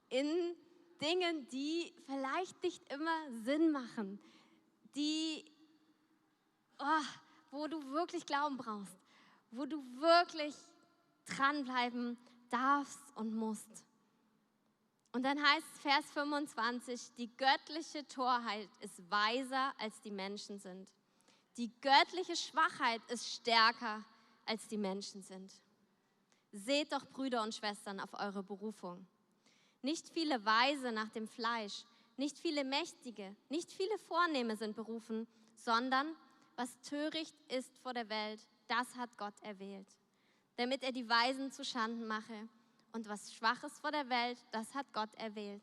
in 0.10 0.56
Dingen, 1.02 1.48
die 1.50 1.94
vielleicht 2.06 2.62
nicht 2.64 2.82
immer 2.92 3.32
Sinn 3.44 3.72
machen, 3.72 4.20
die, 4.96 5.46
oh, 6.80 7.06
wo 7.52 7.68
du 7.68 7.84
wirklich 7.92 8.26
Glauben 8.26 8.58
brauchst, 8.58 8.98
wo 9.52 9.66
du 9.66 9.78
wirklich 10.00 10.56
dranbleiben 11.26 12.18
darfst 12.50 13.16
und 13.16 13.34
musst. 13.34 13.86
Und 15.12 15.24
dann 15.24 15.42
heißt 15.42 15.80
Vers 15.82 16.06
25, 16.12 17.14
die 17.18 17.36
göttliche 17.38 18.06
Torheit 18.08 18.70
ist 18.82 19.10
weiser 19.10 19.74
als 19.80 20.02
die 20.02 20.12
Menschen 20.12 20.60
sind. 20.60 20.90
Die 21.58 21.72
göttliche 21.80 22.36
Schwachheit 22.36 23.02
ist 23.10 23.34
stärker 23.34 24.04
als 24.46 24.68
die 24.68 24.78
Menschen 24.78 25.22
sind. 25.22 25.54
Seht 26.52 26.92
doch, 26.92 27.06
Brüder 27.12 27.44
und 27.44 27.56
Schwestern, 27.56 28.00
auf 28.02 28.14
eure 28.14 28.44
Berufung. 28.44 29.08
Nicht 29.86 30.10
viele 30.10 30.44
Weise 30.44 30.92
nach 30.92 31.10
dem 31.10 31.28
Fleisch, 31.28 31.86
nicht 32.18 32.40
viele 32.40 32.64
Mächtige, 32.64 33.36
nicht 33.50 33.72
viele 33.72 33.96
Vornehme 34.00 34.56
sind 34.58 34.76
berufen, 34.76 35.28
sondern 35.54 36.08
was 36.56 36.82
töricht 36.82 37.36
ist 37.50 37.78
vor 37.84 37.94
der 37.94 38.10
Welt, 38.10 38.40
das 38.68 38.96
hat 38.96 39.16
Gott 39.16 39.40
erwählt, 39.44 39.86
damit 40.56 40.82
er 40.82 40.92
die 40.92 41.08
Weisen 41.08 41.52
zu 41.52 41.64
Schanden 41.64 42.08
mache 42.08 42.50
und 42.94 43.08
was 43.08 43.32
Schwaches 43.32 43.78
vor 43.78 43.92
der 43.92 44.10
Welt, 44.10 44.40
das 44.52 44.74
hat 44.74 44.92
Gott 44.92 45.14
erwählt, 45.18 45.62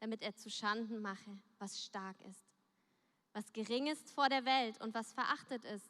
damit 0.00 0.20
er 0.20 0.36
zu 0.36 0.50
Schanden 0.50 1.00
mache, 1.00 1.38
was 1.58 1.82
stark 1.82 2.20
ist. 2.28 2.44
Was 3.32 3.50
gering 3.54 3.86
ist 3.86 4.10
vor 4.10 4.28
der 4.28 4.44
Welt 4.44 4.78
und 4.82 4.92
was 4.92 5.14
verachtet 5.14 5.64
ist, 5.64 5.88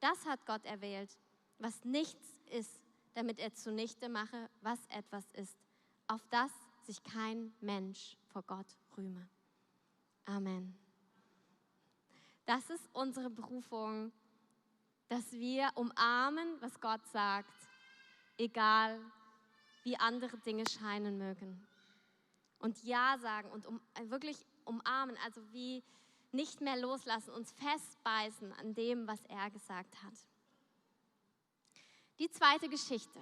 das 0.00 0.26
hat 0.26 0.44
Gott 0.44 0.66
erwählt. 0.66 1.16
Was 1.60 1.82
nichts 1.82 2.28
ist, 2.50 2.78
damit 3.14 3.38
er 3.38 3.54
zunichte 3.54 4.10
mache, 4.10 4.50
was 4.60 4.80
etwas 4.88 5.24
ist, 5.32 5.56
auf 6.08 6.20
das 6.28 6.52
sich 6.86 7.02
kein 7.02 7.52
Mensch 7.60 8.16
vor 8.32 8.42
Gott 8.42 8.66
rühme. 8.96 9.28
Amen. 10.24 10.76
Das 12.46 12.70
ist 12.70 12.88
unsere 12.92 13.28
Berufung, 13.28 14.12
dass 15.08 15.32
wir 15.32 15.70
umarmen, 15.74 16.60
was 16.60 16.80
Gott 16.80 17.04
sagt, 17.08 17.52
egal 18.38 19.00
wie 19.82 19.96
andere 19.96 20.36
Dinge 20.38 20.64
scheinen 20.68 21.18
mögen. 21.18 21.66
Und 22.58 22.82
Ja 22.84 23.18
sagen 23.18 23.50
und 23.50 23.66
um, 23.66 23.80
äh, 23.94 24.08
wirklich 24.10 24.44
umarmen, 24.64 25.16
also 25.24 25.40
wie 25.52 25.82
nicht 26.32 26.60
mehr 26.60 26.76
loslassen, 26.76 27.30
uns 27.30 27.52
festbeißen 27.52 28.52
an 28.54 28.74
dem, 28.74 29.06
was 29.06 29.24
er 29.26 29.50
gesagt 29.50 30.02
hat. 30.02 30.14
Die 32.18 32.30
zweite 32.30 32.68
Geschichte. 32.68 33.20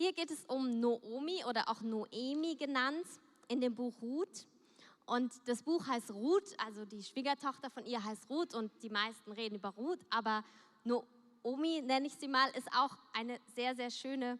Hier 0.00 0.14
geht 0.14 0.30
es 0.30 0.46
um 0.46 0.80
Noomi 0.80 1.44
oder 1.44 1.68
auch 1.68 1.82
Noemi 1.82 2.54
genannt 2.54 3.04
in 3.48 3.60
dem 3.60 3.74
Buch 3.74 3.92
Ruth. 4.00 4.46
Und 5.04 5.30
das 5.44 5.62
Buch 5.62 5.86
heißt 5.86 6.12
Ruth, 6.12 6.54
also 6.56 6.86
die 6.86 7.02
Schwiegertochter 7.02 7.68
von 7.68 7.84
ihr 7.84 8.02
heißt 8.02 8.30
Ruth 8.30 8.54
und 8.54 8.72
die 8.82 8.88
meisten 8.88 9.30
reden 9.30 9.56
über 9.56 9.68
Ruth, 9.68 9.98
aber 10.08 10.42
Noomi, 10.84 11.82
nenne 11.82 12.06
ich 12.06 12.14
sie 12.14 12.28
mal, 12.28 12.48
ist 12.56 12.68
auch 12.74 12.96
eine 13.12 13.38
sehr, 13.54 13.76
sehr 13.76 13.90
schöne 13.90 14.38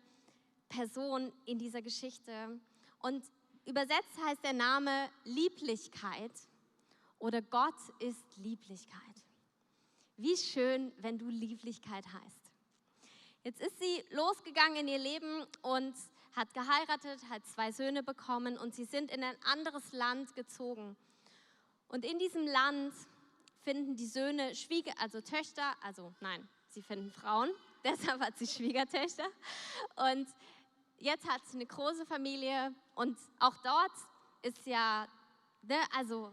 Person 0.71 1.31
in 1.45 1.59
dieser 1.59 1.83
Geschichte. 1.83 2.59
Und 3.01 3.23
übersetzt 3.67 4.17
heißt 4.25 4.43
der 4.43 4.55
Name 4.55 5.11
Lieblichkeit 5.25 6.33
oder 7.19 7.43
Gott 7.43 7.77
ist 7.99 8.39
Lieblichkeit. 8.39 8.97
Wie 10.17 10.39
schön, 10.39 10.91
wenn 11.03 11.19
du 11.19 11.29
Lieblichkeit 11.29 12.07
heißt. 12.07 12.40
Jetzt 13.43 13.63
ist 13.63 13.79
sie 13.79 14.05
losgegangen 14.11 14.77
in 14.77 14.89
ihr 14.89 14.99
Leben 14.99 15.47
und 15.63 15.95
hat 16.37 16.53
geheiratet, 16.53 17.21
hat 17.31 17.47
zwei 17.47 17.73
Söhne 17.73 18.03
bekommen 18.03 18.59
und 18.59 18.75
sie 18.75 18.85
sind 18.85 19.11
in 19.11 19.25
ein 19.25 19.37
anderes 19.45 19.93
Land 19.93 20.35
gezogen. 20.35 20.95
Und 21.89 22.05
in 22.05 22.19
diesem 22.19 22.47
Land 22.47 22.93
finden 23.65 23.97
die 23.97 24.07
Söhne 24.07 24.55
Schwieger, 24.55 24.93
also 24.99 25.23
Töchter, 25.23 25.75
also 25.83 26.13
nein, 26.21 26.47
sie 26.69 26.83
finden 26.83 27.11
Frauen, 27.11 27.51
deshalb 27.85 28.21
hat 28.21 28.37
sie 28.37 28.47
Schwiegertöchter. 28.47 29.27
Und 29.97 30.29
jetzt 30.99 31.27
hat 31.27 31.41
sie 31.47 31.57
eine 31.57 31.67
große 31.67 32.05
Familie 32.05 32.75
und 32.95 33.17
auch 33.39 33.57
dort 33.65 33.93
ist 34.43 34.67
ja, 34.67 35.09
ne, 35.63 35.79
also 35.97 36.31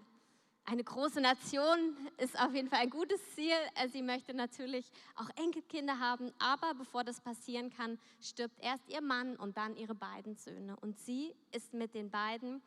eine 0.68 0.84
große 0.84 1.22
Nation 1.22 1.96
ist 2.18 2.38
auf 2.38 2.54
jeden 2.54 2.68
Fall 2.68 2.80
ein 2.80 2.90
gutes 2.90 3.22
Ziel. 3.34 3.56
Äh, 3.76 3.88
sie 3.88 4.02
möchte 4.02 4.34
natürlich 4.34 4.92
auch 5.16 5.30
Enkelkinder 5.38 5.98
haben, 6.00 6.34
aber 6.40 6.74
bevor 6.74 7.06
das 7.06 7.22
passieren 7.22 7.70
kann, 7.70 7.98
stirbt 8.22 8.60
erst 8.60 8.88
ihr 8.90 9.02
Mann 9.02 9.38
und 9.38 9.56
dann 9.56 9.78
ihre 9.78 9.96
beiden 9.96 10.36
Söhne. 10.36 10.76
Und 10.82 11.00
sie 11.00 11.34
ist 11.54 11.74
mit 11.74 11.94
den 11.94 12.12
beiden 12.12 12.62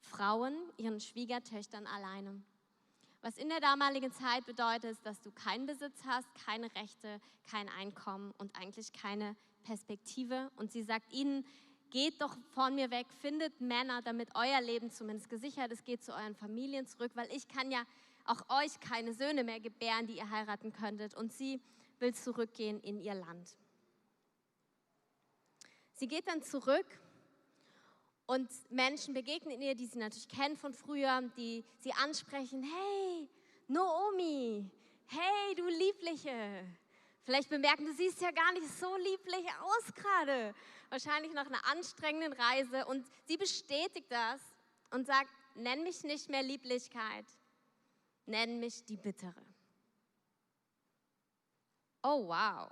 Frauen, 0.00 0.54
ihren 0.76 1.00
Schwiegertöchtern 1.00 1.86
alleine. 1.86 2.42
Was 3.22 3.38
in 3.38 3.48
der 3.48 3.60
damaligen 3.60 4.12
Zeit 4.12 4.44
bedeutet, 4.44 4.98
dass 5.04 5.20
du 5.22 5.30
keinen 5.30 5.64
Besitz 5.64 5.98
hast, 6.06 6.28
keine 6.46 6.74
Rechte, 6.74 7.20
kein 7.50 7.70
Einkommen 7.70 8.34
und 8.36 8.54
eigentlich 8.54 8.92
keine 8.92 9.34
Perspektive. 9.62 10.50
Und 10.56 10.72
sie 10.72 10.82
sagt 10.82 11.10
ihnen, 11.12 11.46
geht 11.90 12.20
doch 12.20 12.36
von 12.54 12.74
mir 12.74 12.90
weg, 12.90 13.06
findet 13.20 13.60
Männer, 13.60 14.02
damit 14.02 14.30
euer 14.34 14.60
Leben 14.60 14.90
zumindest 14.90 15.28
gesichert 15.28 15.72
ist, 15.72 15.84
geht 15.84 16.02
zu 16.02 16.12
euren 16.12 16.34
Familien 16.34 16.86
zurück, 16.86 17.12
weil 17.14 17.28
ich 17.34 17.48
kann 17.48 17.70
ja 17.70 17.82
auch 18.24 18.42
euch 18.62 18.78
keine 18.80 19.12
Söhne 19.12 19.44
mehr 19.44 19.60
gebären, 19.60 20.06
die 20.06 20.16
ihr 20.16 20.30
heiraten 20.30 20.72
könntet. 20.72 21.14
Und 21.14 21.32
sie 21.32 21.60
will 21.98 22.14
zurückgehen 22.14 22.80
in 22.80 23.00
ihr 23.00 23.14
Land. 23.14 23.56
Sie 25.94 26.08
geht 26.08 26.26
dann 26.28 26.42
zurück 26.42 26.86
und 28.26 28.48
Menschen 28.70 29.12
begegnen 29.12 29.60
ihr, 29.60 29.74
die 29.74 29.86
sie 29.86 29.98
natürlich 29.98 30.28
kennen 30.28 30.56
von 30.56 30.72
früher, 30.72 31.20
die 31.36 31.64
sie 31.78 31.92
ansprechen, 31.92 32.62
hey, 32.62 33.28
Naomi, 33.68 34.64
hey, 35.06 35.54
du 35.56 35.66
Liebliche, 35.66 36.64
Vielleicht 37.22 37.48
bemerken, 37.48 37.86
du 37.86 37.92
siehst 37.92 38.20
ja 38.20 38.30
gar 38.30 38.52
nicht 38.52 38.68
so 38.78 38.96
lieblich 38.96 39.46
aus 39.60 39.94
gerade. 39.94 40.54
Wahrscheinlich 40.88 41.32
nach 41.32 41.46
einer 41.46 41.64
anstrengenden 41.66 42.32
Reise. 42.32 42.86
Und 42.86 43.06
sie 43.26 43.36
bestätigt 43.36 44.10
das 44.10 44.40
und 44.90 45.06
sagt, 45.06 45.30
nenn 45.54 45.82
mich 45.82 46.02
nicht 46.02 46.28
mehr 46.28 46.42
Lieblichkeit, 46.42 47.26
nenn 48.26 48.58
mich 48.58 48.84
die 48.84 48.96
Bittere. 48.96 49.44
Oh, 52.02 52.28
wow. 52.28 52.70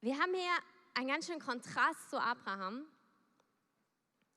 Wir 0.00 0.18
haben 0.18 0.34
hier 0.34 0.58
einen 0.94 1.08
ganz 1.08 1.26
schönen 1.26 1.40
Kontrast 1.40 2.10
zu 2.10 2.20
Abraham, 2.20 2.86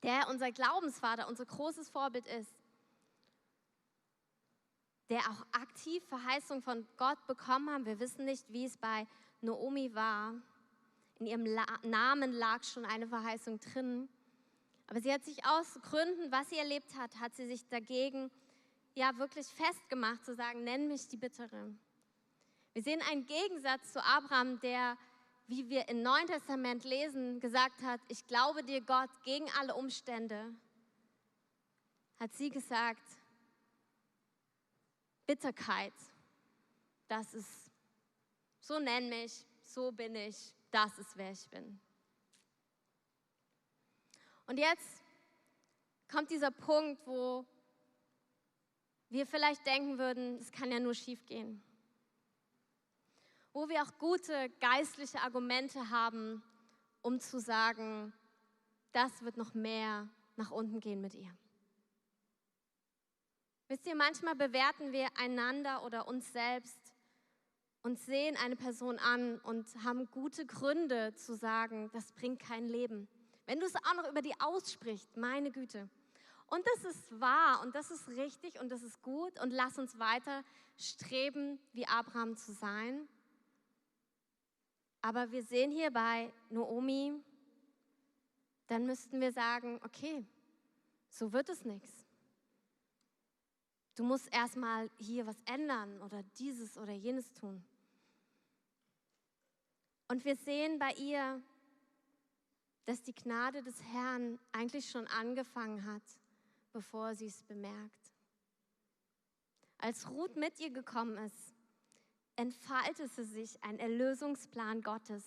der 0.02 0.28
unser 0.28 0.52
Glaubensvater, 0.52 1.28
unser 1.28 1.44
großes 1.44 1.90
Vorbild 1.90 2.26
ist 2.26 2.59
der 5.10 5.18
auch 5.18 5.44
aktiv 5.52 6.02
Verheißung 6.08 6.62
von 6.62 6.86
Gott 6.96 7.26
bekommen 7.26 7.68
haben. 7.68 7.84
Wir 7.84 7.98
wissen 7.98 8.24
nicht, 8.24 8.50
wie 8.52 8.64
es 8.64 8.78
bei 8.78 9.06
Naomi 9.42 9.92
war. 9.94 10.34
In 11.18 11.26
ihrem 11.26 11.44
La 11.44 11.66
Namen 11.82 12.32
lag 12.32 12.62
schon 12.62 12.84
eine 12.84 13.08
Verheißung 13.08 13.58
drin. 13.58 14.08
Aber 14.86 15.00
sie 15.00 15.12
hat 15.12 15.24
sich 15.24 15.44
aus 15.44 15.78
Gründen, 15.82 16.30
was 16.30 16.48
sie 16.48 16.58
erlebt 16.58 16.96
hat, 16.96 17.18
hat 17.20 17.34
sie 17.34 17.46
sich 17.46 17.66
dagegen 17.68 18.30
ja 18.94 19.16
wirklich 19.18 19.46
festgemacht, 19.48 20.24
zu 20.24 20.34
sagen, 20.34 20.64
nenn 20.64 20.88
mich 20.88 21.08
die 21.08 21.16
Bittere. 21.16 21.74
Wir 22.72 22.82
sehen 22.82 23.02
einen 23.10 23.26
Gegensatz 23.26 23.92
zu 23.92 24.04
Abraham, 24.04 24.60
der, 24.60 24.96
wie 25.48 25.68
wir 25.68 25.88
im 25.88 26.02
Neuen 26.02 26.26
Testament 26.26 26.84
lesen, 26.84 27.40
gesagt 27.40 27.82
hat, 27.82 28.00
ich 28.08 28.26
glaube 28.28 28.62
dir 28.62 28.80
Gott 28.80 29.10
gegen 29.24 29.46
alle 29.58 29.74
Umstände. 29.74 30.54
Hat 32.20 32.32
sie 32.34 32.50
gesagt, 32.50 33.19
Bitterkeit. 35.30 35.92
Das 37.06 37.34
ist, 37.34 37.70
so 38.58 38.80
nenn 38.80 39.08
mich, 39.08 39.46
so 39.62 39.92
bin 39.92 40.16
ich, 40.16 40.52
das 40.72 40.98
ist 40.98 41.16
wer 41.16 41.30
ich 41.30 41.48
bin. 41.50 41.80
Und 44.46 44.58
jetzt 44.58 45.04
kommt 46.10 46.30
dieser 46.32 46.50
Punkt, 46.50 47.06
wo 47.06 47.46
wir 49.08 49.24
vielleicht 49.24 49.64
denken 49.64 49.98
würden, 49.98 50.36
es 50.38 50.50
kann 50.50 50.72
ja 50.72 50.80
nur 50.80 50.94
schief 50.94 51.24
gehen. 51.26 51.62
Wo 53.52 53.68
wir 53.68 53.84
auch 53.84 53.98
gute 53.98 54.50
geistliche 54.58 55.20
Argumente 55.20 55.90
haben, 55.90 56.42
um 57.02 57.20
zu 57.20 57.38
sagen, 57.38 58.12
das 58.90 59.22
wird 59.22 59.36
noch 59.36 59.54
mehr 59.54 60.08
nach 60.34 60.50
unten 60.50 60.80
gehen 60.80 61.00
mit 61.00 61.14
ihr. 61.14 61.32
Wisst 63.70 63.86
ihr, 63.86 63.94
manchmal 63.94 64.34
bewerten 64.34 64.90
wir 64.90 65.06
einander 65.16 65.84
oder 65.84 66.08
uns 66.08 66.32
selbst 66.32 66.92
und 67.82 68.00
sehen 68.00 68.36
eine 68.36 68.56
Person 68.56 68.98
an 68.98 69.38
und 69.38 69.64
haben 69.84 70.10
gute 70.10 70.44
Gründe 70.44 71.14
zu 71.14 71.36
sagen, 71.36 71.88
das 71.92 72.10
bringt 72.10 72.40
kein 72.40 72.66
Leben. 72.66 73.06
Wenn 73.46 73.60
du 73.60 73.66
es 73.66 73.76
auch 73.76 73.94
noch 73.94 74.10
über 74.10 74.22
die 74.22 74.34
aussprichst, 74.40 75.16
meine 75.16 75.52
Güte. 75.52 75.88
Und 76.48 76.66
das 76.66 76.96
ist 76.96 77.20
wahr 77.20 77.60
und 77.62 77.76
das 77.76 77.92
ist 77.92 78.08
richtig 78.08 78.60
und 78.60 78.70
das 78.70 78.82
ist 78.82 79.00
gut 79.02 79.40
und 79.40 79.52
lass 79.52 79.78
uns 79.78 80.00
weiter 80.00 80.42
streben, 80.76 81.60
wie 81.72 81.86
Abraham 81.86 82.36
zu 82.36 82.52
sein. 82.52 83.08
Aber 85.00 85.30
wir 85.30 85.44
sehen 85.44 85.70
hier 85.70 85.92
bei 85.92 86.32
Noomi, 86.48 87.12
dann 88.66 88.84
müssten 88.84 89.20
wir 89.20 89.30
sagen, 89.30 89.78
okay, 89.84 90.26
so 91.08 91.32
wird 91.32 91.48
es 91.48 91.64
nichts. 91.64 91.99
Du 93.94 94.04
musst 94.04 94.32
erstmal 94.32 94.90
hier 94.98 95.26
was 95.26 95.36
ändern 95.44 96.00
oder 96.02 96.22
dieses 96.38 96.78
oder 96.78 96.92
jenes 96.92 97.32
tun. 97.32 97.62
Und 100.08 100.24
wir 100.24 100.36
sehen 100.36 100.78
bei 100.78 100.92
ihr, 100.94 101.42
dass 102.86 103.02
die 103.02 103.14
Gnade 103.14 103.62
des 103.62 103.82
Herrn 103.92 104.38
eigentlich 104.52 104.90
schon 104.90 105.06
angefangen 105.06 105.84
hat 105.84 106.02
bevor 106.72 107.14
sie 107.14 107.26
es 107.26 107.42
bemerkt. 107.42 108.12
Als 109.78 110.08
Ruth 110.10 110.36
mit 110.36 110.60
ihr 110.60 110.70
gekommen 110.70 111.16
ist, 111.18 111.54
entfaltete 112.36 113.24
sich 113.24 113.62
ein 113.62 113.78
Erlösungsplan 113.78 114.82
Gottes, 114.82 115.24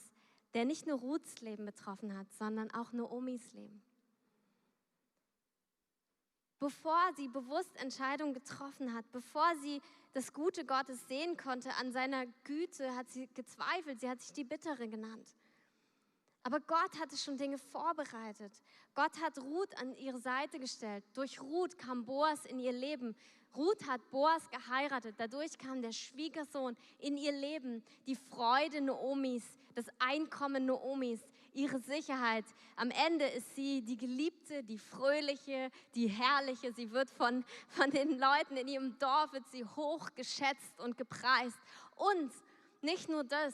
der 0.53 0.65
nicht 0.65 0.85
nur 0.85 0.99
Ruths 0.99 1.41
Leben 1.41 1.65
betroffen 1.65 2.17
hat, 2.17 2.31
sondern 2.33 2.71
auch 2.71 2.91
Noomis 2.93 3.53
Leben. 3.53 3.81
Bevor 6.63 7.11
sie 7.17 7.27
bewusst 7.27 7.75
Entscheidungen 7.75 8.33
getroffen 8.33 8.93
hat, 8.93 9.03
bevor 9.11 9.53
sie 9.61 9.81
das 10.13 10.31
Gute 10.31 10.65
Gottes 10.65 11.05
sehen 11.09 11.35
konnte 11.35 11.75
an 11.75 11.91
seiner 11.91 12.25
Güte, 12.45 12.95
hat 12.95 13.09
sie 13.09 13.27
gezweifelt, 13.33 13.99
sie 13.99 14.09
hat 14.09 14.21
sich 14.21 14.31
die 14.31 14.45
Bittere 14.45 14.87
genannt. 14.87 15.27
Aber 16.41 16.61
Gott 16.61 16.97
hatte 17.01 17.17
schon 17.17 17.37
Dinge 17.37 17.57
vorbereitet. 17.57 18.53
Gott 18.95 19.11
hat 19.21 19.39
Ruth 19.39 19.77
an 19.77 19.93
ihre 19.97 20.19
Seite 20.19 20.57
gestellt. 20.57 21.03
Durch 21.15 21.41
Ruth 21.41 21.77
kam 21.77 22.05
Boas 22.05 22.45
in 22.45 22.59
ihr 22.59 22.71
Leben. 22.71 23.13
Ruth 23.57 23.85
hat 23.85 24.09
Boas 24.09 24.49
geheiratet. 24.49 25.15
Dadurch 25.17 25.57
kam 25.57 25.81
der 25.81 25.91
Schwiegersohn 25.91 26.77
in 26.97 27.17
ihr 27.17 27.33
Leben. 27.33 27.83
Die 28.07 28.15
Freude 28.15 28.79
Noomis, 28.79 29.43
das 29.75 29.87
Einkommen 29.99 30.65
Noomis, 30.67 31.19
ihre 31.53 31.79
Sicherheit. 31.79 32.45
Am 32.75 32.91
Ende 32.91 33.25
ist 33.25 33.55
sie 33.55 33.81
die 33.81 33.97
Geliebte, 33.97 34.63
die 34.63 34.77
Fröhliche, 34.77 35.69
die 35.95 36.07
Herrliche. 36.07 36.73
Sie 36.73 36.91
wird 36.91 37.09
von, 37.09 37.43
von 37.67 37.91
den 37.91 38.19
Leuten 38.19 38.57
in 38.57 38.67
ihrem 38.67 38.97
Dorf 38.99 39.33
wird 39.33 39.47
sie 39.51 39.65
hoch 39.65 40.09
geschätzt 40.15 40.79
und 40.79 40.97
gepreist. 40.97 41.59
Und 41.95 42.31
nicht 42.81 43.09
nur 43.09 43.23
das, 43.23 43.53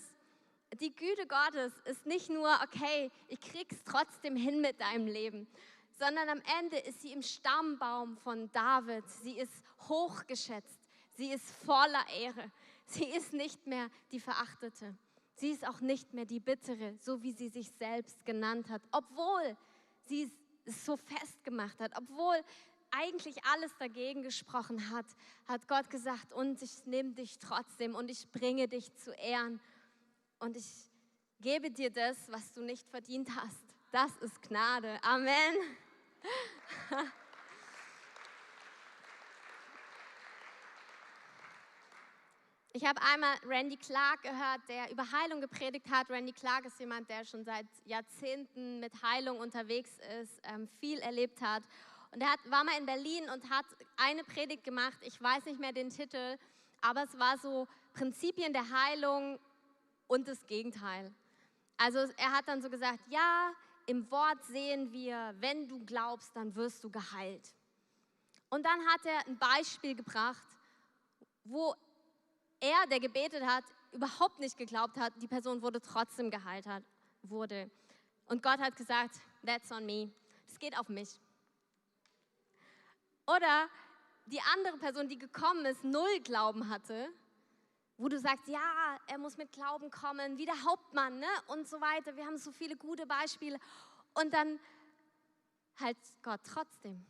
die 0.79 0.95
Güte 0.95 1.27
Gottes 1.27 1.73
ist 1.85 2.05
nicht 2.05 2.29
nur, 2.29 2.49
okay, 2.63 3.11
ich 3.27 3.39
krieg's 3.39 3.83
trotzdem 3.83 4.35
hin 4.35 4.61
mit 4.61 4.79
deinem 4.79 5.07
Leben, 5.07 5.47
sondern 5.97 6.29
am 6.29 6.41
Ende 6.59 6.77
ist 6.77 7.01
sie 7.01 7.11
im 7.11 7.21
Stammbaum 7.21 8.17
von 8.17 8.51
David. 8.51 9.03
Sie 9.23 9.37
ist 9.37 9.63
hochgeschätzt. 9.87 10.79
Sie 11.17 11.31
ist 11.31 11.45
voller 11.65 12.05
Ehre. 12.21 12.49
Sie 12.85 13.05
ist 13.05 13.33
nicht 13.33 13.67
mehr 13.67 13.89
die 14.11 14.19
Verachtete. 14.19 14.95
Sie 15.39 15.51
ist 15.51 15.65
auch 15.65 15.79
nicht 15.79 16.13
mehr 16.13 16.25
die 16.25 16.41
Bittere, 16.41 16.97
so 16.99 17.23
wie 17.23 17.31
sie 17.31 17.47
sich 17.47 17.71
selbst 17.79 18.25
genannt 18.25 18.69
hat, 18.69 18.81
obwohl 18.91 19.55
sie 20.05 20.29
es 20.65 20.85
so 20.85 20.97
festgemacht 20.97 21.79
hat, 21.79 21.93
obwohl 21.97 22.35
eigentlich 22.91 23.43
alles 23.45 23.71
dagegen 23.77 24.21
gesprochen 24.21 24.89
hat, 24.89 25.05
hat 25.47 25.67
Gott 25.67 25.89
gesagt, 25.89 26.33
und 26.33 26.61
ich 26.61 26.85
nehme 26.85 27.13
dich 27.13 27.39
trotzdem 27.39 27.95
und 27.95 28.11
ich 28.11 28.29
bringe 28.31 28.67
dich 28.67 28.93
zu 28.95 29.11
Ehren 29.13 29.61
und 30.39 30.57
ich 30.57 30.65
gebe 31.39 31.71
dir 31.71 31.89
das, 31.89 32.17
was 32.29 32.51
du 32.51 32.61
nicht 32.61 32.87
verdient 32.89 33.29
hast. 33.35 33.63
Das 33.91 34.15
ist 34.17 34.41
Gnade. 34.41 35.01
Amen. 35.03 35.55
Ich 42.71 42.85
habe 42.85 43.01
einmal 43.01 43.35
Randy 43.47 43.77
Clark 43.77 44.21
gehört, 44.21 44.61
der 44.67 44.91
über 44.91 45.11
Heilung 45.11 45.41
gepredigt 45.41 45.89
hat. 45.89 46.07
Randy 46.11 46.33
Clark 46.33 46.65
ist 46.65 46.79
jemand, 46.79 47.09
der 47.09 47.25
schon 47.25 47.43
seit 47.43 47.65
Jahrzehnten 47.85 48.79
mit 48.79 48.93
Heilung 49.01 49.39
unterwegs 49.39 49.89
ist, 50.21 50.39
ähm, 50.43 50.69
viel 50.79 50.99
erlebt 50.99 51.41
hat. 51.41 51.63
Und 52.11 52.21
er 52.21 52.31
hat, 52.31 52.39
war 52.45 52.63
mal 52.63 52.77
in 52.77 52.85
Berlin 52.85 53.27
und 53.33 53.49
hat 53.49 53.65
eine 53.97 54.23
Predigt 54.23 54.63
gemacht. 54.63 54.99
Ich 55.01 55.19
weiß 55.19 55.45
nicht 55.45 55.59
mehr 55.59 55.71
den 55.71 55.89
Titel, 55.89 56.37
aber 56.81 57.03
es 57.03 57.17
war 57.17 57.39
so 57.39 57.67
Prinzipien 57.93 58.53
der 58.53 58.69
Heilung 58.69 59.39
und 60.07 60.27
das 60.27 60.45
Gegenteil. 60.45 61.11
Also 61.77 61.97
er 62.17 62.31
hat 62.31 62.47
dann 62.47 62.61
so 62.61 62.69
gesagt, 62.69 62.99
ja, 63.09 63.51
im 63.87 64.09
Wort 64.11 64.43
sehen 64.45 64.91
wir, 64.91 65.33
wenn 65.39 65.67
du 65.67 65.83
glaubst, 65.85 66.35
dann 66.35 66.53
wirst 66.55 66.83
du 66.83 66.91
geheilt. 66.91 67.55
Und 68.49 68.63
dann 68.63 68.79
hat 68.87 69.03
er 69.05 69.25
ein 69.25 69.39
Beispiel 69.39 69.95
gebracht, 69.95 70.45
wo 71.43 71.75
er, 72.59 72.87
der 72.87 72.99
gebetet 72.99 73.43
hat, 73.43 73.63
überhaupt 73.91 74.39
nicht 74.39 74.57
geglaubt 74.57 74.97
hat, 74.97 75.13
die 75.21 75.27
Person 75.27 75.61
wurde 75.61 75.81
trotzdem 75.81 76.29
geheilt 76.29 76.67
hat, 76.67 76.83
wurde. 77.23 77.69
Und 78.25 78.43
Gott 78.43 78.59
hat 78.59 78.75
gesagt, 78.75 79.15
that's 79.45 79.71
on 79.71 79.85
me. 79.85 80.11
Das 80.47 80.59
geht 80.59 80.77
auf 80.77 80.89
mich. 80.89 81.19
Oder 83.25 83.69
die 84.25 84.41
andere 84.53 84.77
Person, 84.77 85.07
die 85.07 85.17
gekommen 85.17 85.65
ist, 85.65 85.83
null 85.83 86.19
Glauben 86.23 86.69
hatte, 86.69 87.09
wo 87.97 88.07
du 88.07 88.19
sagst, 88.19 88.47
ja, 88.47 88.97
er 89.07 89.17
muss 89.17 89.37
mit 89.37 89.51
Glauben 89.51 89.91
kommen, 89.91 90.37
wie 90.37 90.45
der 90.45 90.63
Hauptmann 90.63 91.19
ne? 91.19 91.27
und 91.47 91.67
so 91.67 91.81
weiter. 91.81 92.15
Wir 92.15 92.25
haben 92.25 92.37
so 92.37 92.51
viele 92.51 92.77
gute 92.77 93.05
Beispiele. 93.05 93.59
Und 94.13 94.33
dann 94.33 94.59
halt 95.79 95.97
Gott 96.23 96.41
trotzdem. 96.43 97.05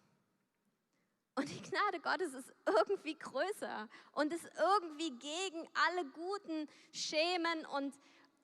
Und 1.39 1.47
die 1.47 1.61
Gnade 1.61 2.01
Gottes 2.01 2.33
ist 2.33 2.53
irgendwie 2.65 3.17
größer 3.17 3.87
und 4.11 4.33
ist 4.33 4.43
irgendwie 4.57 5.09
gegen 5.11 5.69
alle 5.87 6.03
guten 6.09 6.67
Schemen 6.91 7.65
und, 7.67 7.97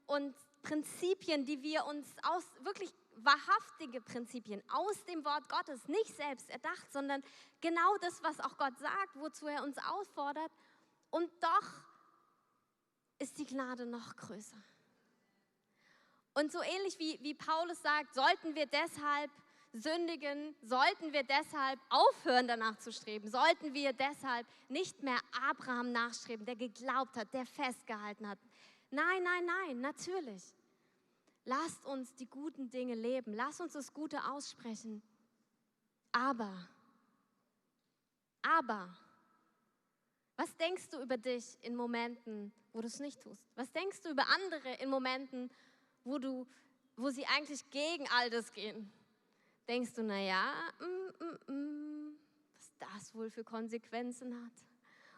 und 0.08 0.34
Prinzipien, 0.62 1.44
die 1.44 1.62
wir 1.62 1.86
uns 1.88 2.08
aus, 2.24 2.46
wirklich 2.62 2.94
wahrhaftige 3.18 4.00
Prinzipien 4.00 4.64
aus 4.70 5.04
dem 5.10 5.26
Wort 5.26 5.50
Gottes, 5.50 5.86
nicht 5.90 6.16
selbst 6.16 6.50
erdacht, 6.50 6.90
sondern 6.94 7.22
genau 7.60 7.98
das, 7.98 8.24
was 8.24 8.40
auch 8.40 8.58
Gott 8.58 8.80
sagt, 8.80 9.16
wozu 9.16 9.48
er 9.48 9.66
uns 9.66 9.78
auffordert. 9.78 10.54
Und 11.10 11.30
doch 11.44 11.68
ist 13.20 13.38
die 13.40 13.46
Gnade 13.46 13.86
noch 13.86 14.16
größer. 14.16 14.64
Und 16.34 16.50
so 16.50 16.62
ähnlich 16.62 16.98
wie, 16.98 17.20
wie 17.22 17.34
Paulus 17.34 17.82
sagt, 17.82 18.14
sollten 18.14 18.56
wir 18.56 18.68
deshalb 18.68 19.32
sündigen, 19.82 20.56
sollten 20.62 21.14
wir 21.14 21.24
deshalb 21.24 21.80
aufhören 21.90 22.48
danach 22.48 22.78
zu 22.78 22.92
streben, 22.92 23.30
sollten 23.30 23.74
wir 23.74 23.94
deshalb 23.94 24.48
nicht 24.70 25.04
mehr 25.04 25.20
Abraham 25.50 25.92
nachstreben, 25.92 26.46
der 26.46 26.56
geglaubt 26.56 27.18
hat, 27.18 27.34
der 27.34 27.46
festgehalten 27.46 28.28
hat. 28.28 28.40
Nein, 28.90 29.24
nein, 29.24 29.46
nein, 29.46 29.82
natürlich. 29.82 30.44
Lasst 31.44 31.86
uns 31.86 32.14
die 32.16 32.28
guten 32.28 32.70
Dinge 32.70 32.96
leben, 32.96 33.34
lasst 33.34 33.62
uns 33.62 33.74
das 33.74 33.94
Gute 33.94 34.24
aussprechen. 34.26 35.04
Aber, 36.12 36.68
aber, 38.42 38.98
was 40.38 40.56
denkst 40.58 40.90
du 40.90 41.02
über 41.02 41.18
dich 41.18 41.58
in 41.62 41.76
Momenten, 41.76 42.52
wo 42.74 42.82
du 42.82 42.88
es 42.88 43.00
nicht 43.00 43.22
tust? 43.22 43.42
Was 43.56 43.72
denkst 43.72 44.02
du 44.02 44.10
über 44.10 44.28
andere 44.30 44.76
in 44.76 44.90
Momenten, 44.90 45.52
wo, 46.04 46.18
du, 46.18 46.48
wo 46.96 47.10
sie 47.10 47.26
eigentlich 47.26 47.70
gegen 47.70 48.08
all 48.10 48.30
das 48.30 48.52
gehen? 48.54 48.92
Denkst 49.68 49.94
du, 49.94 50.04
naja, 50.04 50.54
mm, 50.80 51.24
mm, 51.26 51.54
mm, 51.54 52.18
was 52.56 52.72
das 52.80 53.16
wohl 53.16 53.32
für 53.32 53.44
Konsequenzen 53.44 54.36
hat? 54.46 54.52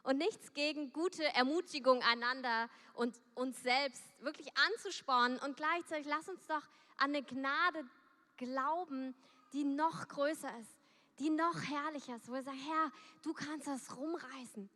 Und 0.04 0.20
nichts 0.20 0.54
gegen 0.54 0.94
gute 0.94 1.24
Ermutigung 1.36 2.02
einander 2.02 2.70
und 2.94 3.20
uns 3.36 3.62
selbst 3.62 4.02
wirklich 4.20 4.48
anzuspornen. 4.58 5.38
Und 5.40 5.58
gleichzeitig 5.58 6.08
lass 6.08 6.30
uns 6.30 6.46
doch 6.48 6.64
an 6.98 7.14
eine 7.14 7.24
Gnade 7.24 7.84
glauben, 8.38 9.14
die 9.52 9.66
noch 9.66 10.08
größer 10.08 10.50
ist, 10.60 10.78
die 11.20 11.30
noch 11.30 11.62
herrlicher 11.64 12.16
ist, 12.16 12.30
wo 12.30 12.34
wir 12.34 12.44
sagen, 12.44 12.58
Herr, 12.58 12.92
du 13.24 13.34
kannst 13.34 13.68
das 13.68 13.98
rumreißen. 13.98 14.70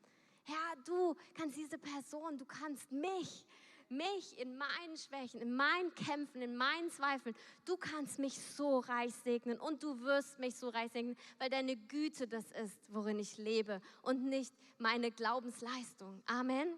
Herr, 0.43 0.75
du 0.85 1.15
kannst 1.35 1.55
diese 1.55 1.77
Person, 1.77 2.37
du 2.37 2.45
kannst 2.45 2.91
mich, 2.91 3.45
mich 3.91 4.37
in 4.37 4.57
meinen 4.57 4.97
Schwächen, 4.97 5.41
in 5.41 5.53
meinen 5.53 5.93
Kämpfen, 5.95 6.41
in 6.41 6.55
meinen 6.55 6.89
Zweifeln, 6.89 7.35
du 7.65 7.77
kannst 7.77 8.19
mich 8.19 8.41
so 8.41 8.79
reich 8.79 9.13
segnen 9.23 9.59
und 9.59 9.83
du 9.83 10.01
wirst 10.01 10.39
mich 10.39 10.55
so 10.55 10.69
reich 10.69 10.91
segnen, 10.91 11.17
weil 11.37 11.49
deine 11.49 11.75
Güte 11.75 12.27
das 12.27 12.51
ist, 12.51 12.79
worin 12.87 13.19
ich 13.19 13.37
lebe 13.37 13.81
und 14.01 14.23
nicht 14.23 14.53
meine 14.77 15.11
Glaubensleistung. 15.11 16.23
Amen. 16.25 16.73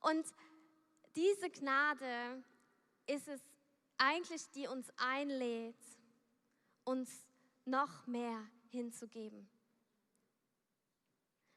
Und 0.00 0.24
diese 1.16 1.50
Gnade 1.50 2.42
ist 3.06 3.28
es 3.28 3.40
eigentlich, 3.98 4.50
die 4.52 4.66
uns 4.66 4.90
einlädt, 4.96 5.76
uns 6.84 7.10
noch 7.64 8.06
mehr 8.06 8.42
hinzugeben. 8.70 9.48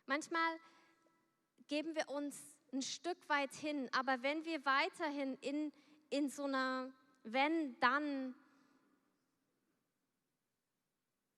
Manchmal 0.05 0.59
geben 1.67 1.95
wir 1.95 2.09
uns 2.09 2.52
ein 2.73 2.81
Stück 2.81 3.17
weit 3.29 3.53
hin, 3.53 3.89
aber 3.93 4.21
wenn 4.23 4.43
wir 4.45 4.65
weiterhin 4.65 5.35
in, 5.41 5.71
in 6.09 6.29
so 6.29 6.43
einer 6.43 6.91
wenn, 7.23 7.79
dann 7.79 8.35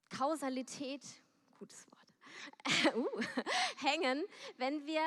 Kausalität, 0.10 1.04
gutes 1.60 1.86
Wort, 1.92 2.96
uh, 2.96 3.22
hängen, 3.78 4.24
wenn 4.58 4.86
wir 4.86 5.04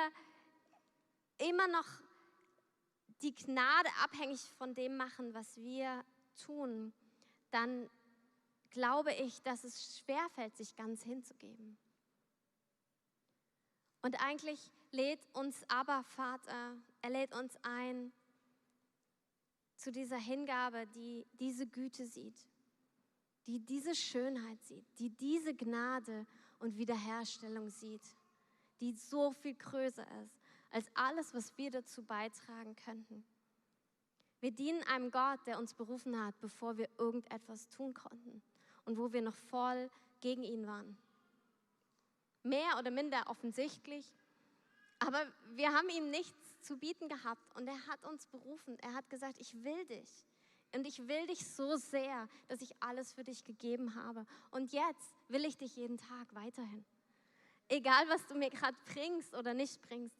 immer 1.38 1.66
noch 1.68 1.86
die 3.22 3.34
Gnade 3.34 3.88
abhängig 4.02 4.40
von 4.56 4.74
dem 4.74 4.96
machen, 4.96 5.34
was 5.34 5.56
wir 5.56 6.04
tun, 6.36 6.92
dann 7.50 7.90
glaube 8.70 9.12
ich, 9.14 9.42
dass 9.42 9.64
es 9.64 9.98
schwerfällt, 9.98 10.56
sich 10.56 10.76
ganz 10.76 11.02
hinzugeben. 11.02 11.76
Und 14.02 14.22
eigentlich 14.22 14.70
lädt 14.90 15.20
uns 15.34 15.64
aber 15.68 16.02
Vater, 16.04 16.76
er 17.02 17.10
lädt 17.10 17.34
uns 17.34 17.56
ein 17.62 18.12
zu 19.76 19.92
dieser 19.92 20.18
Hingabe, 20.18 20.86
die 20.88 21.26
diese 21.38 21.66
Güte 21.66 22.06
sieht, 22.06 22.36
die 23.46 23.60
diese 23.60 23.94
Schönheit 23.94 24.62
sieht, 24.64 24.84
die 24.98 25.10
diese 25.10 25.54
Gnade 25.54 26.26
und 26.58 26.76
Wiederherstellung 26.76 27.70
sieht, 27.70 28.02
die 28.80 28.92
so 28.92 29.32
viel 29.32 29.54
größer 29.54 30.06
ist 30.22 30.38
als 30.70 30.86
alles, 30.94 31.34
was 31.34 31.56
wir 31.56 31.70
dazu 31.70 32.02
beitragen 32.02 32.76
könnten. 32.76 33.24
Wir 34.40 34.52
dienen 34.52 34.82
einem 34.84 35.10
Gott, 35.10 35.40
der 35.46 35.58
uns 35.58 35.74
berufen 35.74 36.18
hat, 36.24 36.38
bevor 36.40 36.76
wir 36.76 36.88
irgendetwas 36.98 37.68
tun 37.68 37.94
konnten 37.94 38.42
und 38.84 38.96
wo 38.96 39.12
wir 39.12 39.22
noch 39.22 39.34
voll 39.34 39.90
gegen 40.20 40.44
ihn 40.44 40.66
waren. 40.66 40.96
Mehr 42.42 42.78
oder 42.78 42.90
minder 42.90 43.24
offensichtlich, 43.26 44.12
aber 44.98 45.26
wir 45.54 45.72
haben 45.72 45.88
ihm 45.88 46.10
nichts 46.10 46.60
zu 46.62 46.76
bieten 46.76 47.08
gehabt 47.08 47.56
und 47.56 47.66
er 47.66 47.86
hat 47.86 48.04
uns 48.04 48.26
berufen. 48.26 48.78
Er 48.80 48.94
hat 48.94 49.08
gesagt, 49.10 49.38
ich 49.38 49.64
will 49.64 49.84
dich. 49.86 50.26
Und 50.74 50.86
ich 50.86 51.08
will 51.08 51.26
dich 51.26 51.46
so 51.46 51.76
sehr, 51.76 52.28
dass 52.48 52.60
ich 52.60 52.74
alles 52.82 53.12
für 53.12 53.24
dich 53.24 53.44
gegeben 53.44 53.94
habe. 53.94 54.26
Und 54.50 54.72
jetzt 54.72 55.14
will 55.28 55.44
ich 55.44 55.56
dich 55.56 55.76
jeden 55.76 55.96
Tag 55.96 56.34
weiterhin. 56.34 56.84
Egal, 57.68 58.08
was 58.08 58.26
du 58.26 58.34
mir 58.34 58.50
gerade 58.50 58.76
bringst 58.92 59.34
oder 59.34 59.54
nicht 59.54 59.80
bringst. 59.82 60.16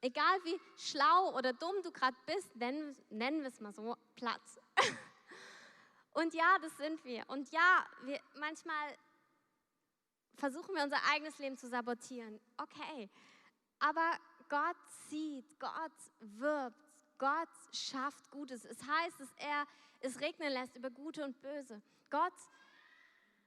Egal, 0.00 0.38
wie 0.44 0.58
schlau 0.76 1.36
oder 1.36 1.52
dumm 1.52 1.82
du 1.82 1.90
gerade 1.90 2.16
bist, 2.26 2.54
nennen, 2.56 2.96
nennen 3.10 3.40
wir 3.40 3.48
es 3.48 3.60
mal 3.60 3.72
so, 3.72 3.96
Platz. 4.16 4.58
Und 6.12 6.34
ja, 6.34 6.58
das 6.60 6.76
sind 6.76 7.04
wir. 7.04 7.28
Und 7.28 7.50
ja, 7.50 7.86
wir, 8.04 8.20
manchmal 8.38 8.96
versuchen 10.34 10.74
wir 10.74 10.82
unser 10.82 10.98
eigenes 11.10 11.38
Leben 11.38 11.56
zu 11.56 11.68
sabotieren. 11.68 12.40
Okay, 12.56 13.10
aber 13.80 14.18
Gott 14.48 14.76
sieht, 15.08 15.58
Gott 15.58 15.92
wirbt, 16.20 16.84
Gott 17.18 17.48
schafft 17.72 18.30
Gutes. 18.30 18.64
Es 18.64 18.82
heißt, 18.82 19.20
dass 19.20 19.32
er 19.36 19.66
es 20.00 20.20
regnen 20.20 20.52
lässt 20.52 20.76
über 20.76 20.90
Gute 20.90 21.24
und 21.24 21.40
Böse. 21.40 21.82
Gott 22.08 22.32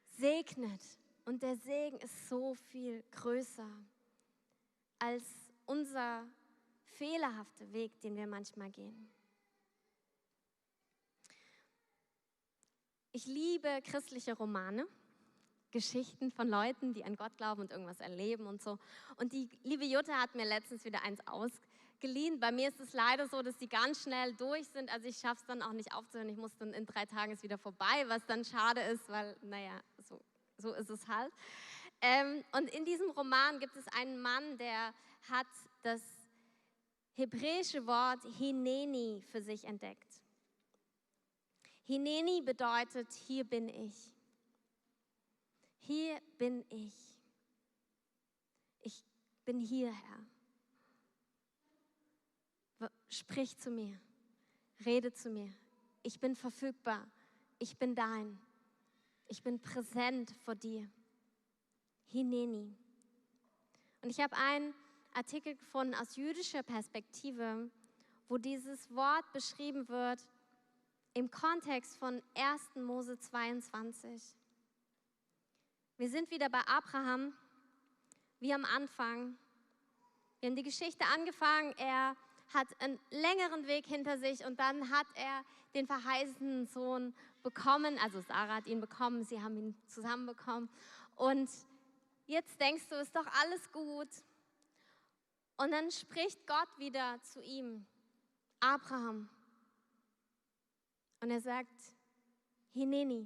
segnet 0.09 0.81
und 1.25 1.41
der 1.41 1.55
Segen 1.55 1.97
ist 1.99 2.27
so 2.29 2.53
viel 2.53 3.03
größer 3.11 3.69
als 4.99 5.23
unser 5.65 6.27
fehlerhafter 6.83 7.71
Weg, 7.73 7.99
den 8.01 8.15
wir 8.15 8.27
manchmal 8.27 8.69
gehen. 8.69 9.11
Ich 13.11 13.25
liebe 13.25 13.81
christliche 13.83 14.33
Romane. 14.33 14.87
Geschichten 15.73 16.31
von 16.31 16.47
Leuten, 16.47 16.93
die 16.93 17.03
an 17.03 17.15
Gott 17.15 17.35
glauben 17.35 17.61
und 17.61 17.71
irgendwas 17.71 17.99
erleben 17.99 18.45
und 18.45 18.61
so. 18.61 18.77
Und 19.17 19.33
die 19.33 19.49
liebe 19.63 19.83
Jutta 19.83 20.13
hat 20.13 20.35
mir 20.35 20.45
letztens 20.45 20.85
wieder 20.85 21.03
eins 21.03 21.19
ausgeliehen. 21.25 22.39
Bei 22.39 22.51
mir 22.51 22.69
ist 22.69 22.79
es 22.79 22.93
leider 22.93 23.27
so, 23.27 23.41
dass 23.41 23.57
die 23.57 23.67
ganz 23.67 24.03
schnell 24.03 24.33
durch 24.35 24.67
sind. 24.67 24.93
Also 24.93 25.07
ich 25.07 25.17
schaffe 25.17 25.41
es 25.41 25.45
dann 25.47 25.63
auch 25.63 25.73
nicht 25.73 25.91
aufzuhören. 25.93 26.29
Ich 26.29 26.37
muss 26.37 26.55
dann 26.59 26.73
in 26.73 26.85
drei 26.85 27.07
Tagen 27.07 27.33
ist 27.33 27.41
wieder 27.41 27.57
vorbei, 27.57 28.05
was 28.07 28.23
dann 28.27 28.45
schade 28.45 28.81
ist, 28.81 29.09
weil, 29.09 29.35
naja, 29.41 29.81
so, 29.97 30.21
so 30.57 30.73
ist 30.73 30.91
es 30.91 31.07
halt. 31.07 31.33
Ähm, 32.01 32.43
und 32.55 32.69
in 32.69 32.85
diesem 32.85 33.09
Roman 33.09 33.59
gibt 33.59 33.75
es 33.75 33.87
einen 33.87 34.21
Mann, 34.21 34.57
der 34.59 34.93
hat 35.27 35.47
das 35.81 36.01
hebräische 37.15 37.87
Wort 37.87 38.19
Hineni 38.37 39.23
für 39.31 39.41
sich 39.41 39.63
entdeckt. 39.63 40.21
Hineni 41.85 42.41
bedeutet, 42.41 43.11
hier 43.27 43.43
bin 43.43 43.67
ich. 43.69 44.12
Hier 45.85 46.21
bin 46.37 46.63
ich. 46.69 46.95
Ich 48.81 49.03
bin 49.43 49.59
hier, 49.59 49.91
Herr. 49.91 50.25
Sprich 53.09 53.57
zu 53.57 53.69
mir. 53.69 53.99
Rede 54.85 55.11
zu 55.11 55.29
mir. 55.29 55.51
Ich 56.01 56.19
bin 56.21 56.35
verfügbar. 56.35 57.05
Ich 57.59 57.77
bin 57.77 57.95
dein. 57.95 58.39
Ich 59.27 59.43
bin 59.43 59.59
präsent 59.59 60.31
vor 60.45 60.55
dir. 60.55 60.89
Hineni. 62.07 62.73
Und 64.01 64.09
ich 64.09 64.21
habe 64.21 64.37
einen 64.37 64.73
Artikel 65.13 65.55
gefunden 65.55 65.95
aus 65.95 66.15
jüdischer 66.15 66.63
Perspektive, 66.63 67.69
wo 68.29 68.37
dieses 68.37 68.89
Wort 68.95 69.29
beschrieben 69.33 69.89
wird 69.89 70.25
im 71.13 71.29
Kontext 71.29 71.97
von 71.97 72.21
1. 72.35 72.75
Mose 72.75 73.19
22. 73.19 74.21
Wir 76.03 76.09
sind 76.09 76.31
wieder 76.31 76.49
bei 76.49 76.59
Abraham, 76.67 77.31
wie 78.41 78.53
am 78.53 78.65
Anfang. 78.65 79.37
Wir 80.41 80.49
haben 80.49 80.57
die 80.57 80.63
Geschichte 80.63 81.05
angefangen. 81.05 81.73
Er 81.77 82.17
hat 82.53 82.67
einen 82.81 82.99
längeren 83.09 83.67
Weg 83.67 83.85
hinter 83.85 84.17
sich 84.17 84.43
und 84.43 84.59
dann 84.59 84.89
hat 84.89 85.07
er 85.15 85.45
den 85.73 85.87
verheißenen 85.87 86.67
Sohn 86.67 87.15
bekommen. 87.41 87.97
Also 87.99 88.19
Sarah 88.19 88.55
hat 88.55 88.67
ihn 88.67 88.81
bekommen, 88.81 89.23
sie 89.23 89.41
haben 89.41 89.55
ihn 89.55 89.81
zusammen 89.87 90.25
bekommen. 90.25 90.69
Und 91.15 91.49
jetzt 92.27 92.59
denkst 92.59 92.89
du, 92.89 92.95
ist 92.95 93.15
doch 93.15 93.27
alles 93.41 93.71
gut. 93.71 94.09
Und 95.55 95.71
dann 95.71 95.89
spricht 95.89 96.45
Gott 96.45 96.67
wieder 96.79 97.17
zu 97.21 97.41
ihm, 97.41 97.85
Abraham. 98.59 99.29
Und 101.21 101.31
er 101.31 101.39
sagt, 101.39 101.79
Hineni, 102.73 103.25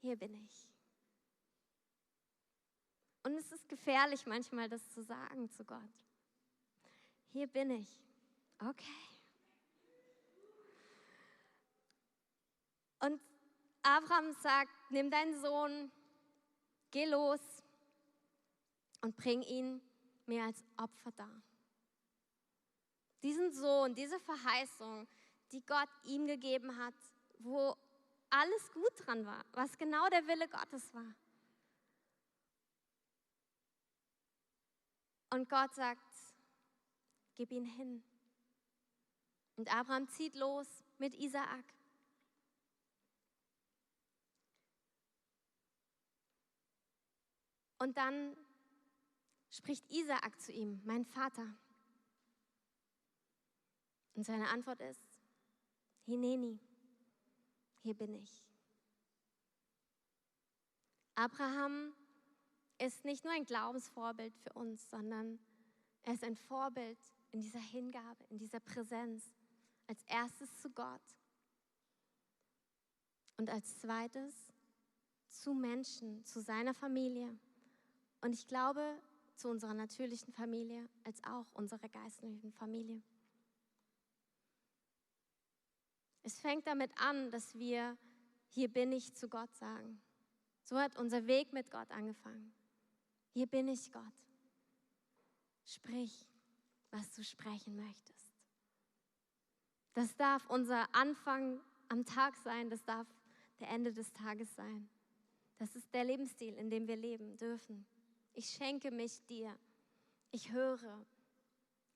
hier 0.00 0.16
bin 0.16 0.34
ich. 0.34 0.69
Und 3.30 3.36
es 3.36 3.52
ist 3.52 3.68
gefährlich 3.68 4.26
manchmal, 4.26 4.68
das 4.68 4.90
zu 4.90 5.04
sagen 5.04 5.48
zu 5.50 5.64
Gott. 5.64 5.78
Hier 7.28 7.46
bin 7.46 7.70
ich. 7.70 7.86
Okay. 8.58 8.84
Und 12.98 13.20
Abraham 13.84 14.32
sagt, 14.32 14.72
nimm 14.90 15.12
deinen 15.12 15.40
Sohn, 15.40 15.92
geh 16.90 17.04
los 17.04 17.38
und 19.00 19.16
bring 19.16 19.42
ihn 19.42 19.80
mir 20.26 20.42
als 20.42 20.64
Opfer 20.76 21.12
dar. 21.12 21.42
Diesen 23.22 23.52
Sohn, 23.52 23.94
diese 23.94 24.18
Verheißung, 24.18 25.06
die 25.52 25.64
Gott 25.64 25.88
ihm 26.02 26.26
gegeben 26.26 26.76
hat, 26.78 26.94
wo 27.38 27.76
alles 28.28 28.72
gut 28.72 29.06
dran 29.06 29.24
war, 29.24 29.44
was 29.52 29.78
genau 29.78 30.08
der 30.08 30.26
Wille 30.26 30.48
Gottes 30.48 30.92
war. 30.92 31.14
Und 35.30 35.48
Gott 35.48 35.74
sagt, 35.74 36.02
gib 37.36 37.52
ihn 37.52 37.64
hin. 37.64 38.02
Und 39.56 39.72
Abraham 39.72 40.08
zieht 40.08 40.34
los 40.34 40.66
mit 40.98 41.14
Isaak. 41.14 41.64
Und 47.78 47.96
dann 47.96 48.36
spricht 49.50 49.88
Isaak 49.90 50.38
zu 50.40 50.52
ihm, 50.52 50.82
mein 50.84 51.06
Vater. 51.06 51.46
Und 54.14 54.24
seine 54.24 54.48
Antwort 54.48 54.80
ist, 54.80 55.00
Hineni, 56.04 56.58
hier 57.82 57.94
bin 57.94 58.14
ich. 58.14 58.44
Abraham 61.14 61.94
ist 62.80 63.04
nicht 63.04 63.24
nur 63.24 63.32
ein 63.32 63.44
Glaubensvorbild 63.44 64.34
für 64.36 64.52
uns, 64.54 64.88
sondern 64.88 65.38
er 66.02 66.14
ist 66.14 66.24
ein 66.24 66.36
Vorbild 66.36 66.98
in 67.32 67.40
dieser 67.40 67.60
Hingabe, 67.60 68.24
in 68.30 68.38
dieser 68.38 68.60
Präsenz. 68.60 69.34
Als 69.86 70.02
erstes 70.04 70.56
zu 70.60 70.70
Gott 70.70 71.02
und 73.38 73.50
als 73.50 73.80
zweites 73.80 74.34
zu 75.26 75.52
Menschen, 75.52 76.24
zu 76.24 76.40
seiner 76.40 76.74
Familie. 76.74 77.36
Und 78.20 78.34
ich 78.34 78.46
glaube, 78.46 79.00
zu 79.34 79.48
unserer 79.48 79.74
natürlichen 79.74 80.32
Familie 80.32 80.88
als 81.02 81.24
auch 81.24 81.46
unserer 81.54 81.88
geistlichen 81.88 82.52
Familie. 82.52 83.02
Es 86.22 86.38
fängt 86.38 86.66
damit 86.66 86.92
an, 86.98 87.30
dass 87.30 87.54
wir, 87.54 87.96
hier 88.46 88.68
bin 88.68 88.92
ich 88.92 89.14
zu 89.14 89.28
Gott 89.28 89.52
sagen. 89.56 90.00
So 90.62 90.78
hat 90.78 90.96
unser 90.96 91.26
Weg 91.26 91.52
mit 91.52 91.70
Gott 91.70 91.90
angefangen. 91.90 92.54
Hier 93.32 93.46
bin 93.46 93.68
ich 93.68 93.90
Gott. 93.92 94.02
Sprich, 95.64 96.26
was 96.90 97.10
du 97.14 97.22
sprechen 97.22 97.76
möchtest. 97.76 98.34
Das 99.94 100.14
darf 100.16 100.48
unser 100.48 100.92
Anfang 100.94 101.60
am 101.88 102.04
Tag 102.04 102.36
sein, 102.36 102.70
das 102.70 102.84
darf 102.84 103.06
der 103.60 103.68
Ende 103.68 103.92
des 103.92 104.12
Tages 104.12 104.54
sein. 104.54 104.88
Das 105.58 105.76
ist 105.76 105.92
der 105.92 106.04
Lebensstil, 106.04 106.54
in 106.54 106.70
dem 106.70 106.88
wir 106.88 106.96
leben 106.96 107.36
dürfen. 107.36 107.86
Ich 108.32 108.48
schenke 108.48 108.90
mich 108.90 109.22
dir. 109.26 109.56
Ich 110.30 110.52
höre. 110.52 111.04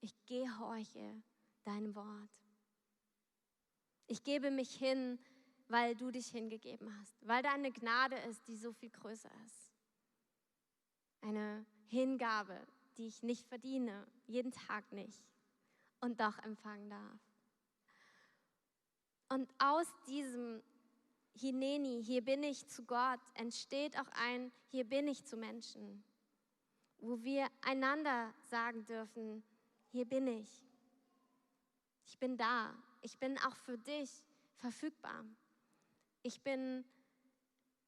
Ich 0.00 0.14
gehorche 0.26 1.22
deinem 1.64 1.94
Wort. 1.94 2.30
Ich 4.06 4.22
gebe 4.22 4.50
mich 4.50 4.74
hin, 4.74 5.18
weil 5.68 5.94
du 5.94 6.10
dich 6.10 6.26
hingegeben 6.26 6.94
hast, 6.98 7.16
weil 7.26 7.42
da 7.42 7.52
eine 7.52 7.72
Gnade 7.72 8.16
ist, 8.28 8.46
die 8.46 8.56
so 8.56 8.72
viel 8.72 8.90
größer 8.90 9.30
ist. 9.46 9.63
Eine 11.24 11.64
Hingabe, 11.86 12.66
die 12.98 13.06
ich 13.06 13.22
nicht 13.22 13.46
verdiene, 13.46 14.06
jeden 14.26 14.52
Tag 14.52 14.92
nicht 14.92 15.24
und 16.00 16.20
doch 16.20 16.38
empfangen 16.40 16.90
darf. 16.90 17.18
Und 19.30 19.50
aus 19.58 19.86
diesem 20.06 20.62
Hineni, 21.32 22.04
hier 22.04 22.22
bin 22.22 22.42
ich 22.42 22.66
zu 22.68 22.84
Gott, 22.84 23.20
entsteht 23.32 23.98
auch 23.98 24.08
ein 24.12 24.52
Hier 24.68 24.84
bin 24.84 25.08
ich 25.08 25.24
zu 25.24 25.38
Menschen, 25.38 26.04
wo 26.98 27.22
wir 27.22 27.48
einander 27.62 28.34
sagen 28.42 28.84
dürfen, 28.84 29.42
hier 29.88 30.04
bin 30.04 30.26
ich. 30.26 30.66
Ich 32.04 32.18
bin 32.18 32.36
da. 32.36 32.74
Ich 33.00 33.18
bin 33.18 33.38
auch 33.38 33.56
für 33.56 33.78
dich 33.78 34.10
verfügbar. 34.56 35.24
Ich 36.22 36.42
bin 36.42 36.84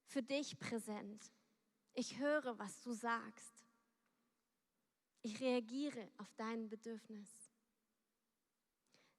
für 0.07 0.23
dich 0.23 0.59
präsent. 0.59 1.36
Ich 1.99 2.19
höre, 2.19 2.59
was 2.59 2.83
du 2.83 2.93
sagst. 2.93 3.65
Ich 5.23 5.41
reagiere 5.41 6.11
auf 6.19 6.31
dein 6.37 6.69
Bedürfnis. 6.69 7.27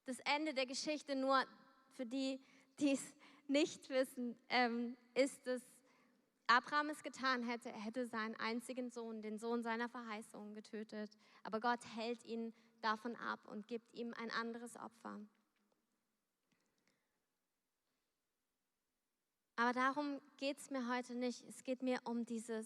Das 0.06 0.20
Ende 0.20 0.54
der 0.54 0.64
Geschichte, 0.64 1.16
nur 1.16 1.44
für 1.96 2.06
die, 2.06 2.40
die 2.78 2.92
es 2.92 3.02
nicht 3.48 3.90
wissen, 3.90 4.38
ähm, 4.48 4.96
ist, 5.14 5.44
dass 5.44 5.60
Abraham 6.46 6.90
es 6.90 7.02
getan 7.02 7.42
hätte. 7.42 7.68
Er 7.68 7.84
hätte 7.84 8.06
seinen 8.06 8.36
einzigen 8.36 8.90
Sohn, 8.90 9.22
den 9.22 9.38
Sohn 9.38 9.64
seiner 9.64 9.88
Verheißung, 9.88 10.54
getötet. 10.54 11.10
Aber 11.42 11.58
Gott 11.58 11.84
hält 11.96 12.24
ihn 12.24 12.54
davon 12.80 13.16
ab 13.16 13.40
und 13.48 13.66
gibt 13.66 13.92
ihm 13.92 14.14
ein 14.14 14.30
anderes 14.30 14.76
Opfer. 14.76 15.18
Aber 19.58 19.72
darum 19.72 20.20
geht 20.36 20.56
es 20.58 20.70
mir 20.70 20.86
heute 20.86 21.16
nicht. 21.16 21.42
Es 21.48 21.64
geht 21.64 21.82
mir 21.82 22.00
um 22.04 22.24
dieses, 22.24 22.64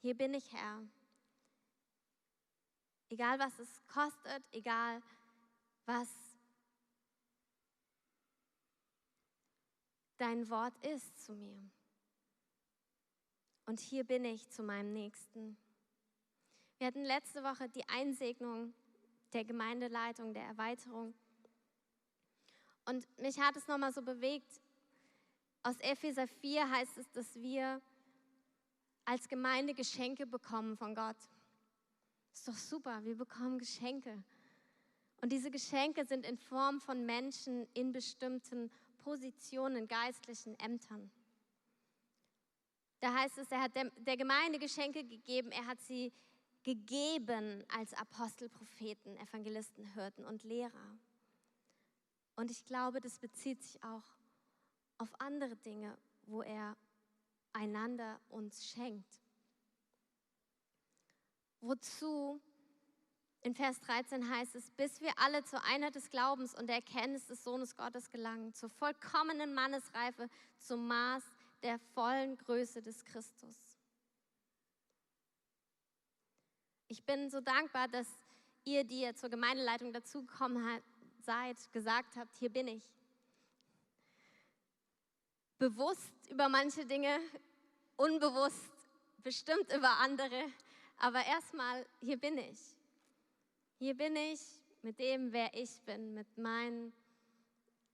hier 0.00 0.16
bin 0.16 0.32
ich 0.32 0.52
Herr. 0.52 0.80
Egal 3.08 3.40
was 3.40 3.58
es 3.58 3.84
kostet, 3.88 4.44
egal 4.52 5.02
was 5.86 6.08
dein 10.18 10.48
Wort 10.50 10.76
ist 10.84 11.18
zu 11.24 11.32
mir. 11.32 11.60
Und 13.66 13.80
hier 13.80 14.04
bin 14.04 14.24
ich 14.24 14.48
zu 14.50 14.62
meinem 14.62 14.92
Nächsten. 14.92 15.56
Wir 16.78 16.86
hatten 16.86 17.02
letzte 17.02 17.42
Woche 17.42 17.68
die 17.68 17.88
Einsegnung 17.88 18.72
der 19.32 19.44
Gemeindeleitung, 19.44 20.32
der 20.32 20.44
Erweiterung. 20.44 21.12
Und 22.84 23.04
mich 23.18 23.40
hat 23.40 23.56
es 23.56 23.66
nochmal 23.66 23.92
so 23.92 24.00
bewegt. 24.00 24.60
Aus 25.62 25.76
Epheser 25.80 26.26
4 26.26 26.70
heißt 26.70 26.96
es, 26.96 27.10
dass 27.10 27.34
wir 27.34 27.82
als 29.04 29.28
Gemeinde 29.28 29.74
Geschenke 29.74 30.26
bekommen 30.26 30.76
von 30.76 30.94
Gott. 30.94 31.18
Ist 32.32 32.48
doch 32.48 32.56
super, 32.56 33.04
wir 33.04 33.16
bekommen 33.16 33.58
Geschenke. 33.58 34.22
Und 35.20 35.30
diese 35.30 35.50
Geschenke 35.50 36.06
sind 36.06 36.24
in 36.24 36.38
Form 36.38 36.80
von 36.80 37.04
Menschen 37.04 37.66
in 37.74 37.92
bestimmten 37.92 38.70
Positionen, 38.98 39.86
geistlichen 39.86 40.58
Ämtern. 40.58 41.10
Da 43.00 43.14
heißt 43.14 43.38
es, 43.38 43.50
er 43.50 43.60
hat 43.60 43.72
der, 43.74 44.16
Gemeinde 44.16 44.58
Geschenke 44.58 45.04
gegeben, 45.04 45.50
er 45.52 45.66
hat 45.66 45.80
sie 45.80 46.12
gegeben 46.62 47.64
als 47.68 47.92
Apostel, 47.94 48.48
Propheten, 48.48 49.16
Evangelisten, 49.16 49.84
Hirten 49.94 50.24
und 50.24 50.42
Lehrer. 50.42 50.98
Und 52.36 52.50
ich 52.50 52.64
glaube, 52.64 53.00
das 53.00 53.18
bezieht 53.18 53.62
sich 53.62 53.82
auch 53.82 54.19
auf 55.00 55.08
andere 55.18 55.56
Dinge, 55.56 55.96
wo 56.26 56.42
er 56.42 56.76
einander 57.52 58.20
uns 58.28 58.68
schenkt. 58.68 59.22
Wozu 61.60 62.40
in 63.42 63.54
Vers 63.54 63.80
13 63.80 64.28
heißt 64.28 64.54
es, 64.54 64.70
bis 64.72 65.00
wir 65.00 65.18
alle 65.18 65.42
zur 65.44 65.64
Einheit 65.64 65.94
des 65.94 66.10
Glaubens 66.10 66.54
und 66.54 66.66
der 66.66 66.76
Erkenntnis 66.76 67.26
des 67.26 67.42
Sohnes 67.42 67.74
Gottes 67.76 68.10
gelangen, 68.10 68.52
zur 68.52 68.68
vollkommenen 68.68 69.54
Mannesreife, 69.54 70.28
zum 70.58 70.86
Maß 70.86 71.24
der 71.62 71.78
vollen 71.94 72.36
Größe 72.36 72.82
des 72.82 73.02
Christus. 73.04 73.56
Ich 76.88 77.04
bin 77.04 77.30
so 77.30 77.40
dankbar, 77.40 77.88
dass 77.88 78.06
ihr, 78.64 78.84
die 78.84 79.02
ihr 79.02 79.14
zur 79.14 79.30
Gemeindeleitung 79.30 79.92
dazugekommen 79.92 80.82
seid, 81.20 81.56
gesagt 81.72 82.16
habt, 82.16 82.36
hier 82.36 82.50
bin 82.50 82.68
ich. 82.68 82.84
Bewusst 85.60 86.10
über 86.30 86.48
manche 86.48 86.86
Dinge, 86.86 87.20
unbewusst 87.98 88.70
bestimmt 89.18 89.70
über 89.76 89.90
andere, 89.98 90.50
aber 90.96 91.22
erstmal, 91.26 91.86
hier 92.00 92.16
bin 92.16 92.38
ich. 92.38 92.58
Hier 93.78 93.94
bin 93.94 94.16
ich 94.16 94.40
mit 94.80 94.98
dem, 94.98 95.34
wer 95.34 95.52
ich 95.52 95.78
bin, 95.82 96.14
mit 96.14 96.38
meinen 96.38 96.94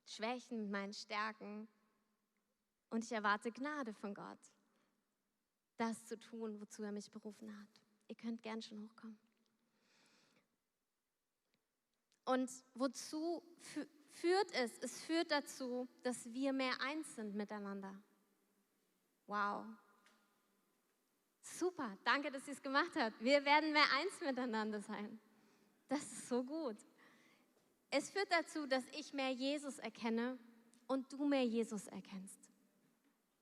Schwächen, 0.04 0.62
mit 0.62 0.70
meinen 0.70 0.92
Stärken. 0.92 1.66
Und 2.90 3.02
ich 3.02 3.10
erwarte 3.10 3.50
Gnade 3.50 3.92
von 3.92 4.14
Gott, 4.14 4.38
das 5.76 6.06
zu 6.06 6.16
tun, 6.20 6.60
wozu 6.60 6.84
er 6.84 6.92
mich 6.92 7.10
berufen 7.10 7.52
hat. 7.60 7.82
Ihr 8.06 8.14
könnt 8.14 8.42
gern 8.42 8.62
schon 8.62 8.80
hochkommen. 8.80 9.18
Und 12.26 12.48
wozu 12.74 13.42
führt 14.20 14.52
es? 14.52 14.78
Es 14.78 15.00
führt 15.02 15.30
dazu, 15.30 15.88
dass 16.02 16.32
wir 16.32 16.52
mehr 16.52 16.80
eins 16.80 17.14
sind 17.14 17.34
miteinander. 17.34 17.94
Wow. 19.26 19.64
Super, 21.42 21.96
danke, 22.04 22.30
dass 22.30 22.46
ihr 22.46 22.54
es 22.54 22.62
gemacht 22.62 22.92
habt. 22.96 23.22
Wir 23.22 23.44
werden 23.44 23.72
mehr 23.72 23.86
eins 23.98 24.20
miteinander 24.20 24.80
sein. 24.80 25.18
Das 25.88 26.02
ist 26.02 26.28
so 26.28 26.42
gut. 26.42 26.76
Es 27.90 28.10
führt 28.10 28.30
dazu, 28.30 28.66
dass 28.66 28.84
ich 28.92 29.12
mehr 29.12 29.30
Jesus 29.30 29.78
erkenne 29.78 30.38
und 30.86 31.12
du 31.12 31.24
mehr 31.24 31.44
Jesus 31.44 31.86
erkennst. 31.86 32.50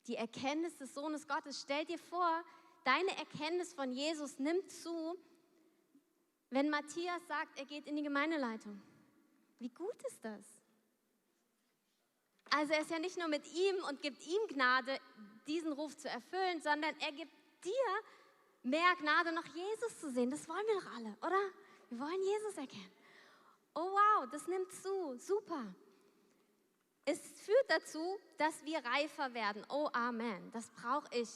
Die 0.06 0.16
Erkenntnis 0.16 0.76
des 0.76 0.92
Sohnes 0.92 1.26
Gottes. 1.26 1.62
Stell 1.62 1.84
dir 1.86 1.98
vor, 1.98 2.44
deine 2.84 3.16
Erkenntnis 3.16 3.72
von 3.72 3.90
Jesus 3.90 4.38
nimmt 4.38 4.70
zu, 4.70 5.16
wenn 6.50 6.68
Matthias 6.68 7.26
sagt, 7.26 7.58
er 7.58 7.64
geht 7.64 7.86
in 7.86 7.96
die 7.96 8.02
Gemeindeleitung. 8.02 8.80
Wie 9.58 9.70
gut 9.70 10.02
ist 10.06 10.22
das? 10.22 10.44
Also 12.56 12.72
er 12.72 12.82
ist 12.82 12.90
ja 12.90 13.00
nicht 13.00 13.18
nur 13.18 13.26
mit 13.26 13.44
ihm 13.52 13.82
und 13.88 14.00
gibt 14.00 14.24
ihm 14.26 14.46
Gnade, 14.48 15.00
diesen 15.48 15.72
Ruf 15.72 15.96
zu 15.96 16.08
erfüllen, 16.08 16.62
sondern 16.62 16.94
er 17.00 17.10
gibt 17.10 17.32
dir 17.64 17.72
mehr 18.62 18.94
Gnade, 19.00 19.32
noch 19.32 19.46
Jesus 19.46 19.98
zu 19.98 20.12
sehen. 20.12 20.30
Das 20.30 20.48
wollen 20.48 20.64
wir 20.66 20.80
doch 20.80 20.94
alle, 20.94 21.16
oder? 21.20 21.50
Wir 21.90 21.98
wollen 21.98 22.22
Jesus 22.22 22.56
erkennen. 22.56 22.92
Oh 23.74 23.90
wow, 23.90 24.28
das 24.30 24.46
nimmt 24.46 24.70
zu. 24.72 25.16
Super. 25.18 25.74
Es 27.04 27.18
führt 27.18 27.68
dazu, 27.68 28.18
dass 28.38 28.64
wir 28.64 28.78
reifer 28.84 29.34
werden. 29.34 29.66
Oh 29.68 29.88
Amen. 29.92 30.52
Das 30.52 30.70
brauche 30.70 31.08
ich. 31.10 31.28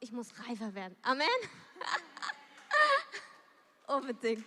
Ich 0.00 0.10
muss 0.10 0.28
reifer 0.48 0.74
werden. 0.74 0.96
Amen. 1.02 1.28
Unbedingt. 3.88 4.46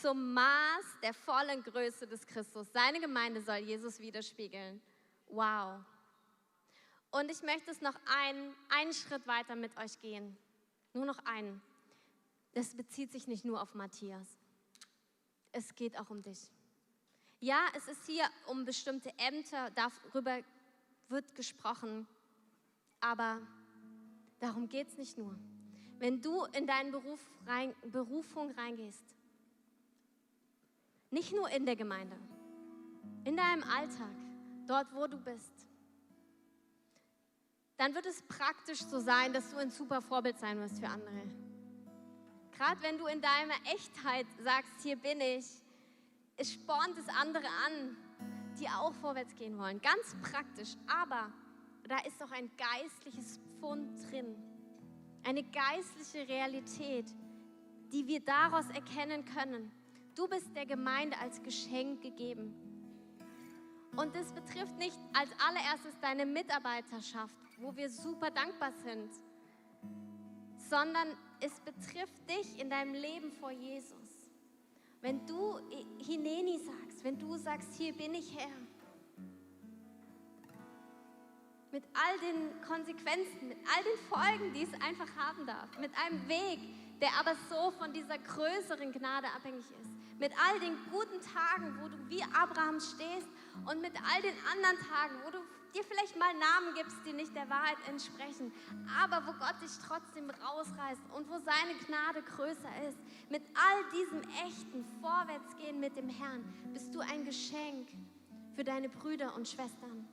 Zum 0.00 0.34
Maß 0.34 0.84
der 1.02 1.14
vollen 1.14 1.62
Größe 1.62 2.06
des 2.06 2.26
Christus. 2.26 2.72
Seine 2.72 3.00
Gemeinde 3.00 3.40
soll 3.40 3.56
Jesus 3.56 3.98
widerspiegeln. 4.00 4.80
Wow. 5.28 5.80
Und 7.10 7.30
ich 7.30 7.42
möchte 7.42 7.70
es 7.70 7.80
noch 7.80 7.94
einen, 8.06 8.54
einen 8.68 8.92
Schritt 8.92 9.26
weiter 9.26 9.56
mit 9.56 9.76
euch 9.76 9.98
gehen. 10.00 10.36
Nur 10.92 11.06
noch 11.06 11.18
einen. 11.24 11.62
Das 12.52 12.74
bezieht 12.74 13.12
sich 13.12 13.26
nicht 13.26 13.44
nur 13.44 13.60
auf 13.60 13.74
Matthias. 13.74 14.26
Es 15.52 15.74
geht 15.74 15.98
auch 15.98 16.10
um 16.10 16.22
dich. 16.22 16.50
Ja, 17.40 17.60
es 17.74 17.88
ist 17.88 18.06
hier 18.06 18.24
um 18.46 18.64
bestimmte 18.64 19.12
Ämter, 19.18 19.70
darüber 19.70 20.40
wird 21.08 21.34
gesprochen, 21.34 22.06
aber 23.00 23.40
darum 24.40 24.68
geht 24.68 24.88
es 24.88 24.96
nicht 24.96 25.18
nur. 25.18 25.38
Wenn 25.98 26.20
du 26.20 26.44
in 26.46 26.66
deine 26.66 27.02
rein, 27.46 27.74
Berufung 27.90 28.50
reingehst, 28.52 29.15
nicht 31.10 31.32
nur 31.34 31.48
in 31.50 31.66
der 31.66 31.76
Gemeinde, 31.76 32.16
in 33.24 33.36
deinem 33.36 33.62
Alltag, 33.64 34.14
dort 34.66 34.92
wo 34.94 35.06
du 35.06 35.18
bist, 35.18 35.66
dann 37.76 37.94
wird 37.94 38.06
es 38.06 38.22
praktisch 38.22 38.80
so 38.80 39.00
sein, 39.00 39.32
dass 39.32 39.50
du 39.50 39.58
ein 39.58 39.70
super 39.70 40.00
Vorbild 40.00 40.38
sein 40.38 40.58
wirst 40.58 40.78
für 40.78 40.88
andere. 40.88 41.22
Gerade 42.52 42.80
wenn 42.82 42.98
du 42.98 43.06
in 43.06 43.20
deiner 43.20 43.54
Echtheit 43.74 44.26
sagst, 44.42 44.80
hier 44.82 44.96
bin 44.96 45.20
ich, 45.20 45.44
es 46.38 46.52
spornt 46.52 46.98
es 46.98 47.08
andere 47.08 47.46
an, 47.66 47.96
die 48.58 48.68
auch 48.68 48.94
vorwärts 48.94 49.34
gehen 49.34 49.58
wollen. 49.58 49.80
Ganz 49.80 50.16
praktisch, 50.22 50.76
aber 50.86 51.30
da 51.86 51.98
ist 51.98 52.20
doch 52.20 52.30
ein 52.32 52.50
geistliches 52.56 53.38
Pfund 53.58 54.10
drin. 54.10 54.36
Eine 55.24 55.42
geistliche 55.42 56.26
Realität, 56.28 57.06
die 57.92 58.06
wir 58.06 58.20
daraus 58.20 58.68
erkennen 58.70 59.24
können. 59.24 59.70
Du 60.16 60.26
bist 60.26 60.56
der 60.56 60.64
Gemeinde 60.64 61.16
als 61.18 61.42
Geschenk 61.42 62.00
gegeben. 62.00 62.54
Und 63.94 64.16
das 64.16 64.32
betrifft 64.32 64.76
nicht 64.78 64.98
als 65.12 65.30
allererstes 65.46 65.94
deine 66.00 66.24
Mitarbeiterschaft, 66.24 67.36
wo 67.58 67.76
wir 67.76 67.90
super 67.90 68.30
dankbar 68.30 68.72
sind, 68.82 69.10
sondern 70.56 71.08
es 71.40 71.60
betrifft 71.60 72.28
dich 72.28 72.58
in 72.58 72.70
deinem 72.70 72.94
Leben 72.94 73.30
vor 73.30 73.50
Jesus. 73.50 74.30
Wenn 75.02 75.24
du 75.26 75.60
Hineni 75.98 76.58
sagst, 76.58 77.04
wenn 77.04 77.18
du 77.18 77.36
sagst, 77.36 77.74
hier 77.74 77.92
bin 77.92 78.14
ich 78.14 78.36
Herr, 78.38 78.48
mit 81.72 81.84
all 81.92 82.18
den 82.20 82.60
Konsequenzen, 82.62 83.48
mit 83.48 83.58
all 83.58 83.84
den 83.84 83.98
Folgen, 84.08 84.54
die 84.54 84.62
es 84.62 84.72
einfach 84.80 85.14
haben 85.16 85.46
darf, 85.46 85.78
mit 85.78 85.90
einem 85.98 86.26
Weg, 86.26 86.58
der 87.00 87.10
aber 87.18 87.34
so 87.50 87.70
von 87.72 87.92
dieser 87.92 88.18
größeren 88.18 88.92
Gnade 88.92 89.26
abhängig 89.34 89.64
ist, 89.80 89.90
mit 90.18 90.32
all 90.32 90.58
den 90.60 90.76
guten 90.90 91.20
Tagen, 91.20 91.78
wo 91.80 91.88
du 91.88 91.96
wie 92.08 92.22
Abraham 92.22 92.80
stehst 92.80 93.28
und 93.66 93.80
mit 93.80 93.92
all 93.96 94.22
den 94.22 94.34
anderen 94.50 94.78
Tagen, 94.88 95.14
wo 95.24 95.30
du 95.30 95.38
dir 95.74 95.84
vielleicht 95.84 96.16
mal 96.16 96.32
Namen 96.32 96.74
gibst, 96.74 96.96
die 97.04 97.12
nicht 97.12 97.34
der 97.36 97.48
Wahrheit 97.50 97.76
entsprechen, 97.88 98.50
aber 98.98 99.26
wo 99.26 99.32
Gott 99.32 99.60
dich 99.60 99.72
trotzdem 99.86 100.30
rausreißt 100.30 101.02
und 101.14 101.28
wo 101.28 101.38
seine 101.38 101.74
Gnade 101.86 102.22
größer 102.22 102.88
ist. 102.88 102.98
Mit 103.28 103.42
all 103.54 103.84
diesem 103.92 104.22
echten 104.46 104.84
Vorwärtsgehen 105.02 105.78
mit 105.78 105.96
dem 105.96 106.08
Herrn 106.08 106.44
bist 106.72 106.94
du 106.94 107.00
ein 107.00 107.26
Geschenk 107.26 107.88
für 108.54 108.64
deine 108.64 108.88
Brüder 108.88 109.34
und 109.34 109.46
Schwestern. 109.46 110.08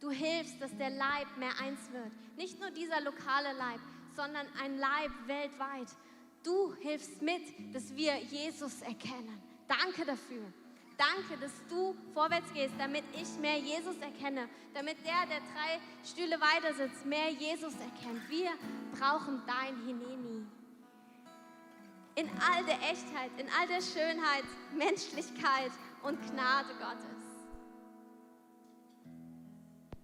Du 0.00 0.10
hilfst, 0.10 0.60
dass 0.60 0.76
der 0.76 0.90
Leib 0.90 1.36
mehr 1.38 1.52
eins 1.60 1.92
wird. 1.92 2.10
Nicht 2.36 2.58
nur 2.58 2.70
dieser 2.70 3.00
lokale 3.00 3.52
Leib, 3.52 3.80
sondern 4.16 4.46
ein 4.60 4.78
Leib 4.78 5.12
weltweit. 5.26 5.88
Du 6.44 6.74
hilfst 6.76 7.22
mit, 7.22 7.42
dass 7.74 7.96
wir 7.96 8.16
Jesus 8.18 8.82
erkennen. 8.82 9.42
Danke 9.66 10.04
dafür. 10.04 10.44
Danke, 10.96 11.36
dass 11.40 11.52
du 11.68 11.96
vorwärts 12.12 12.52
gehst, 12.52 12.74
damit 12.78 13.02
ich 13.14 13.40
mehr 13.40 13.58
Jesus 13.58 13.96
erkenne, 13.96 14.48
damit 14.74 14.96
der, 15.04 15.26
der 15.26 15.40
drei 15.40 15.80
Stühle 16.04 16.40
weiter 16.40 16.72
sitzt, 16.74 17.04
mehr 17.04 17.30
Jesus 17.30 17.72
erkennt. 17.74 18.28
Wir 18.28 18.50
brauchen 18.92 19.42
dein 19.46 19.76
Hineni. 19.84 20.46
In 22.14 22.30
all 22.48 22.64
der 22.64 22.80
Echtheit, 22.82 23.30
in 23.38 23.48
all 23.58 23.66
der 23.66 23.82
Schönheit, 23.82 24.44
Menschlichkeit 24.76 25.72
und 26.04 26.20
Gnade 26.30 26.68
Gottes. 26.78 27.24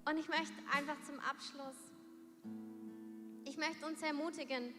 Und 0.06 0.18
ich 0.18 0.28
möchte 0.28 0.54
einfach 0.72 1.00
zum 1.06 1.20
Abschluss, 1.20 1.76
ich 3.44 3.56
möchte 3.58 3.86
uns 3.86 4.02
ermutigen, 4.02 4.74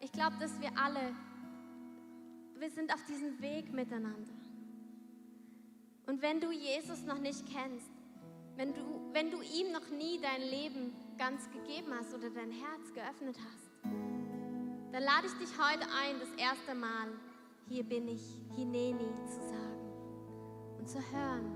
ich 0.00 0.10
glaube, 0.12 0.36
dass 0.40 0.58
wir 0.60 0.70
alle, 0.76 1.14
wir 2.56 2.70
sind 2.70 2.92
auf 2.92 3.04
diesem 3.06 3.40
Weg 3.40 3.72
miteinander. 3.72 4.32
Und 6.06 6.22
wenn 6.22 6.40
du 6.40 6.50
Jesus 6.50 7.04
noch 7.04 7.18
nicht 7.18 7.44
kennst, 7.46 7.90
wenn 8.56 8.74
du, 8.74 8.80
wenn 9.12 9.30
du 9.30 9.40
ihm 9.42 9.72
noch 9.72 9.88
nie 9.90 10.20
dein 10.20 10.42
Leben 10.42 10.92
ganz 11.16 11.48
gegeben 11.50 11.92
hast 11.98 12.14
oder 12.14 12.30
dein 12.30 12.50
Herz 12.50 12.92
geöffnet 12.92 13.36
hast, 13.38 13.70
dann 14.92 15.02
lade 15.02 15.26
ich 15.26 15.32
dich 15.34 15.56
heute 15.58 15.86
ein, 16.02 16.18
das 16.18 16.32
erste 16.36 16.74
Mal, 16.74 17.08
hier 17.68 17.84
bin 17.84 18.08
ich, 18.08 18.22
Hineni 18.56 19.08
zu 19.26 19.40
sagen 19.40 19.80
und 20.78 20.88
zu 20.88 20.98
hören, 21.12 21.54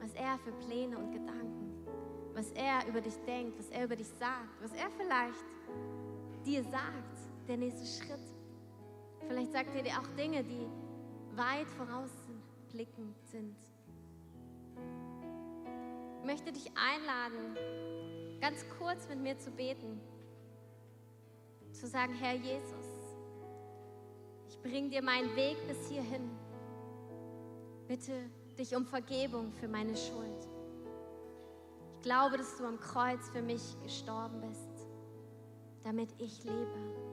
was 0.00 0.12
er 0.14 0.36
für 0.38 0.52
Pläne 0.66 0.98
und 0.98 1.12
Gedanken, 1.12 1.86
was 2.34 2.50
er 2.52 2.86
über 2.88 3.00
dich 3.00 3.16
denkt, 3.26 3.56
was 3.58 3.68
er 3.70 3.84
über 3.84 3.94
dich 3.94 4.08
sagt, 4.08 4.60
was 4.60 4.72
er 4.72 4.90
vielleicht 4.90 5.44
dir 6.44 6.62
sagt, 6.64 7.18
der 7.48 7.56
nächste 7.56 7.86
Schritt. 7.86 8.20
Vielleicht 9.26 9.52
sagt 9.52 9.74
er 9.74 9.82
dir 9.82 9.98
auch 9.98 10.16
Dinge, 10.16 10.42
die 10.44 10.66
weit 11.34 11.68
voraus 11.76 12.10
blickend 12.70 13.16
sind. 13.30 13.56
Ich 16.18 16.26
möchte 16.26 16.52
dich 16.52 16.70
einladen, 16.76 17.56
ganz 18.40 18.64
kurz 18.78 19.08
mit 19.08 19.20
mir 19.20 19.38
zu 19.38 19.50
beten, 19.50 20.00
zu 21.72 21.86
sagen, 21.86 22.14
Herr 22.14 22.34
Jesus, 22.34 23.16
ich 24.48 24.58
bringe 24.60 24.90
dir 24.90 25.02
meinen 25.02 25.34
Weg 25.34 25.56
bis 25.66 25.88
hierhin. 25.88 26.30
Bitte 27.88 28.30
dich 28.58 28.74
um 28.76 28.86
Vergebung 28.86 29.52
für 29.52 29.68
meine 29.68 29.96
Schuld. 29.96 30.48
Ich 31.96 32.02
glaube, 32.02 32.36
dass 32.36 32.56
du 32.56 32.66
am 32.66 32.78
Kreuz 32.78 33.28
für 33.30 33.42
mich 33.42 33.62
gestorben 33.82 34.40
bist, 34.40 34.71
damit 35.84 36.08
ich 36.18 36.44
lebe. 36.44 37.12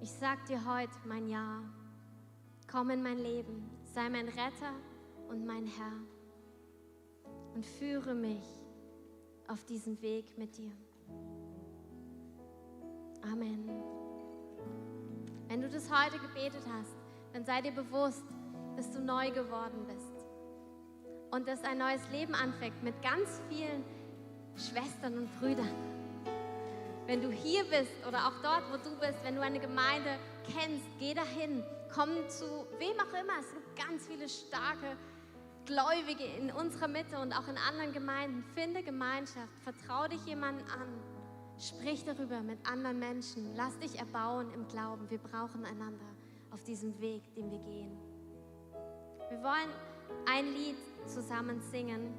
Ich 0.00 0.10
sag 0.10 0.44
dir 0.46 0.64
heute 0.66 0.92
mein 1.06 1.28
Ja. 1.28 1.62
Komm 2.70 2.90
in 2.90 3.02
mein 3.02 3.18
Leben, 3.18 3.68
sei 3.84 4.08
mein 4.08 4.28
Retter 4.28 4.72
und 5.28 5.44
mein 5.46 5.66
Herr 5.66 5.92
und 7.54 7.66
führe 7.66 8.14
mich 8.14 8.44
auf 9.48 9.62
diesen 9.64 10.00
Weg 10.00 10.38
mit 10.38 10.56
dir. 10.56 10.72
Amen. 13.22 13.68
Wenn 15.48 15.60
du 15.60 15.68
das 15.68 15.90
heute 15.90 16.18
gebetet 16.18 16.64
hast, 16.66 16.96
dann 17.32 17.44
sei 17.44 17.60
dir 17.60 17.72
bewusst, 17.72 18.24
dass 18.76 18.90
du 18.90 19.00
neu 19.00 19.30
geworden 19.30 19.86
bist 19.86 20.24
und 21.30 21.46
dass 21.46 21.62
ein 21.62 21.78
neues 21.78 22.08
Leben 22.10 22.34
anfängt 22.34 22.82
mit 22.82 23.00
ganz 23.02 23.40
vielen 23.48 23.84
Schwestern 24.56 25.18
und 25.18 25.40
Brüdern. 25.40 25.74
Wenn 27.06 27.20
du 27.20 27.30
hier 27.30 27.64
bist 27.64 27.92
oder 28.06 28.26
auch 28.26 28.42
dort, 28.42 28.62
wo 28.70 28.76
du 28.76 28.96
bist, 28.96 29.18
wenn 29.24 29.34
du 29.34 29.42
eine 29.42 29.58
Gemeinde 29.58 30.18
kennst, 30.44 30.86
geh 30.98 31.14
dahin. 31.14 31.62
Komm 31.94 32.10
zu 32.28 32.44
wem 32.78 32.98
auch 33.00 33.12
immer. 33.12 33.38
Es 33.40 33.52
gibt 33.52 33.76
ganz 33.76 34.06
viele 34.06 34.28
starke 34.28 34.96
Gläubige 35.66 36.24
in 36.24 36.50
unserer 36.50 36.88
Mitte 36.88 37.18
und 37.18 37.32
auch 37.32 37.48
in 37.48 37.56
anderen 37.56 37.92
Gemeinden. 37.92 38.44
Finde 38.54 38.82
Gemeinschaft. 38.82 39.52
Vertrau 39.64 40.08
dich 40.08 40.24
jemandem 40.26 40.66
an. 40.68 40.88
Sprich 41.58 42.04
darüber 42.04 42.40
mit 42.40 42.58
anderen 42.66 42.98
Menschen. 42.98 43.54
Lass 43.56 43.78
dich 43.78 43.98
erbauen 43.98 44.52
im 44.54 44.66
Glauben. 44.68 45.10
Wir 45.10 45.18
brauchen 45.18 45.64
einander 45.64 46.06
auf 46.50 46.62
diesem 46.64 46.98
Weg, 47.00 47.22
den 47.34 47.50
wir 47.50 47.58
gehen. 47.58 47.96
Wir 49.28 49.42
wollen 49.42 49.70
ein 50.26 50.52
Lied 50.52 50.76
zusammen 51.06 51.60
singen, 51.60 52.14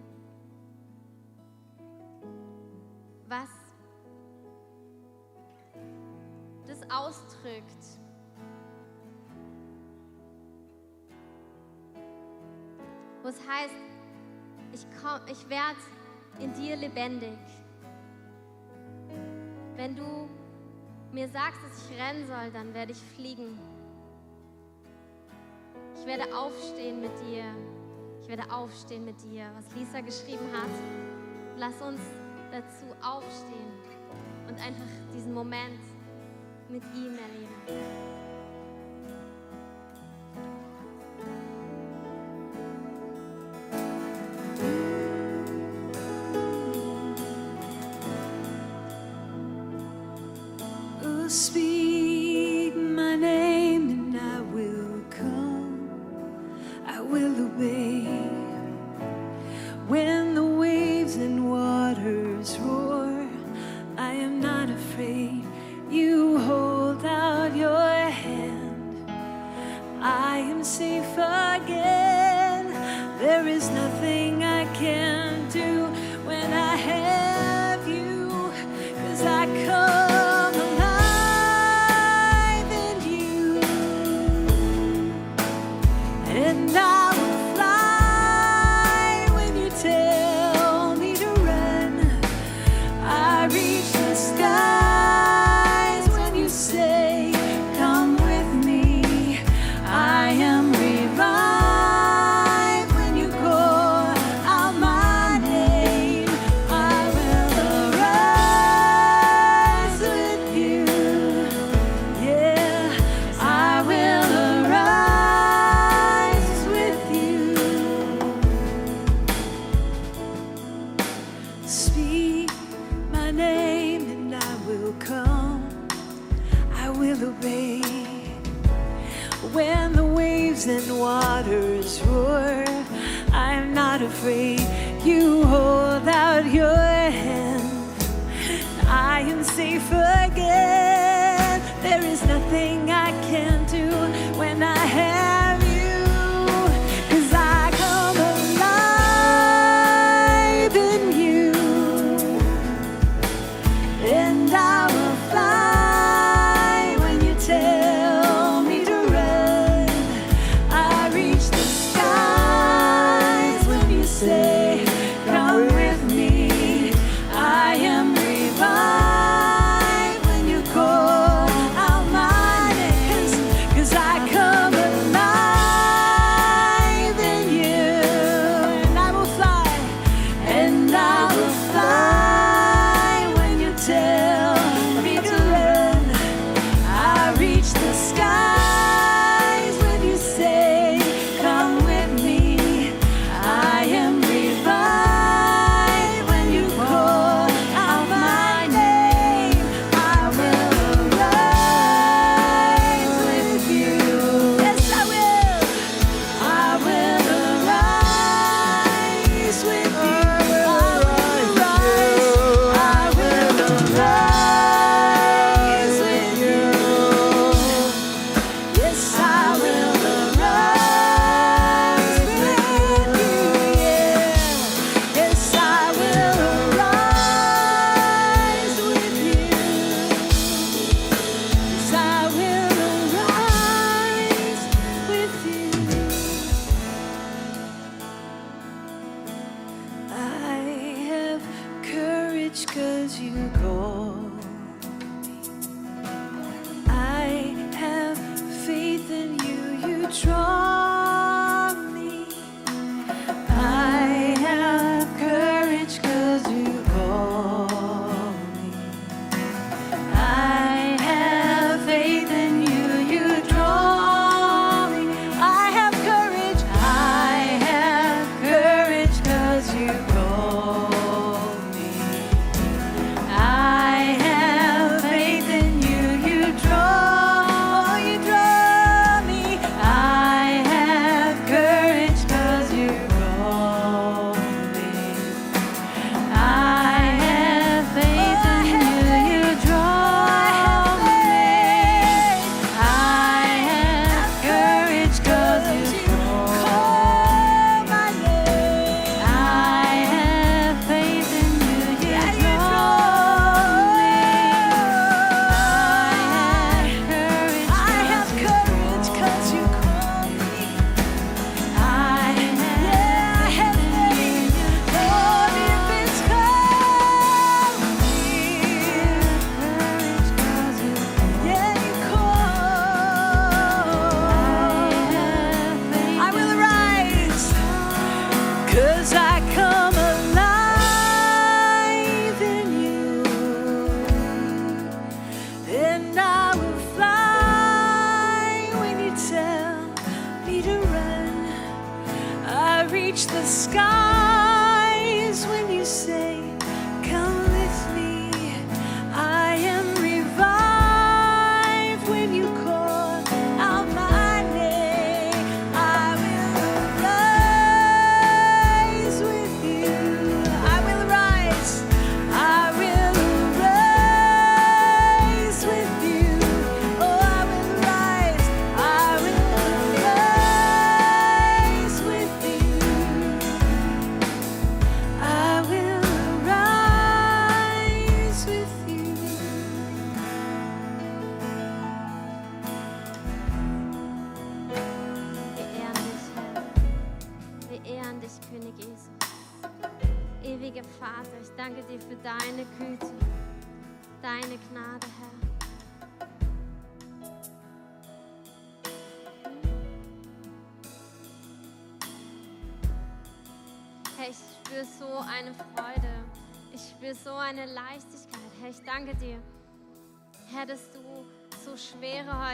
was 3.33 3.49
das 6.67 6.81
ausdrückt. 6.91 7.83
Wo 13.21 13.29
es 13.29 13.39
heißt, 13.47 13.73
ich, 14.73 14.85
ich 15.31 15.49
werde 15.49 15.79
in 16.39 16.53
dir 16.53 16.75
lebendig. 16.75 17.37
Wenn 19.75 19.95
du 19.95 20.29
mir 21.11 21.27
sagst, 21.27 21.59
dass 21.63 21.89
ich 21.89 21.99
rennen 21.99 22.27
soll, 22.27 22.51
dann 22.51 22.73
werde 22.73 22.91
ich 22.91 23.01
fliegen. 23.15 23.57
Ich 25.95 26.05
werde 26.05 26.35
aufstehen 26.35 27.01
mit 27.01 27.11
dir. 27.21 27.45
Ich 28.21 28.27
werde 28.27 28.51
aufstehen 28.51 29.05
mit 29.05 29.21
dir, 29.23 29.45
was 29.55 29.75
Lisa 29.75 30.01
geschrieben 30.01 30.49
hat. 30.53 30.69
Lass 31.57 31.81
uns 31.81 31.99
dazu 32.53 32.85
aufstehen 33.01 33.73
und 34.47 34.55
einfach 34.61 34.85
diesen 35.13 35.33
Moment 35.33 35.81
mit 36.69 36.83
ihm 36.95 37.17
erleben. 37.17 38.12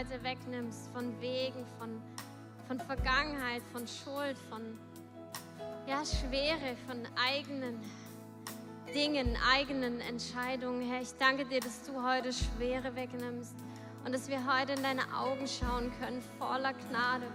Heute 0.10 0.24
wegnimmst 0.24 0.92
von 0.92 1.22
Wegen, 1.22 1.66
von, 1.78 2.02
von 2.68 2.80
Vergangenheit, 2.80 3.62
von 3.72 3.86
Schuld, 3.88 4.38
von 4.50 4.80
ja, 5.86 6.04
Schwere, 6.04 6.76
von 6.88 7.08
eigenen 7.16 7.80
Dingen, 8.94 9.38
eigenen 9.54 10.00
Entscheidungen. 10.02 10.82
Herr, 10.90 11.02
ich 11.02 11.14
danke 11.20 11.46
dir, 11.46 11.60
dass 11.60 11.84
du 11.84 12.02
heute 12.02 12.34
Schwere 12.34 12.96
wegnimmst 12.96 13.54
und 14.04 14.12
dass 14.12 14.28
wir 14.30 14.40
heute 14.52 14.72
in 14.72 14.82
deine 14.82 15.04
Augen 15.16 15.46
schauen 15.48 15.92
können, 16.00 16.24
voller 16.40 16.74
Gnade, 16.74 17.28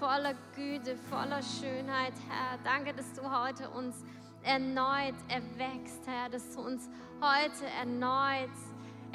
voller 0.00 0.34
Güte, 0.56 0.96
voller 1.08 1.42
Schönheit. 1.42 2.14
Herr, 2.28 2.58
danke, 2.64 2.92
dass 2.92 3.12
du 3.12 3.22
heute 3.22 3.70
uns 3.70 4.02
erneut 4.42 5.14
erwächst, 5.28 6.04
Herr, 6.06 6.28
dass 6.28 6.56
du 6.56 6.60
uns 6.60 6.88
heute 7.20 7.66
erneut 7.78 8.50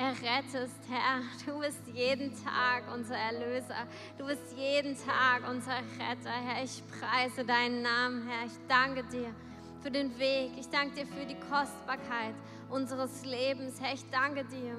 errettest, 0.01 0.79
Herr. 0.89 1.21
Du 1.45 1.59
bist 1.59 1.81
jeden 1.93 2.31
Tag 2.43 2.83
unser 2.93 3.15
Erlöser. 3.15 3.87
Du 4.17 4.25
bist 4.25 4.57
jeden 4.57 4.95
Tag 4.95 5.47
unser 5.49 5.77
Retter, 5.99 6.31
Herr. 6.31 6.63
Ich 6.63 6.81
preise 6.99 7.45
deinen 7.45 7.81
Namen, 7.83 8.27
Herr. 8.27 8.47
Ich 8.47 8.57
danke 8.67 9.03
dir 9.03 9.33
für 9.81 9.91
den 9.91 10.17
Weg. 10.17 10.51
Ich 10.57 10.69
danke 10.69 10.95
dir 10.95 11.07
für 11.07 11.25
die 11.25 11.39
Kostbarkeit 11.39 12.33
unseres 12.69 13.25
Lebens, 13.25 13.79
Herr. 13.79 13.93
Ich 13.93 14.09
danke 14.09 14.43
dir, 14.45 14.75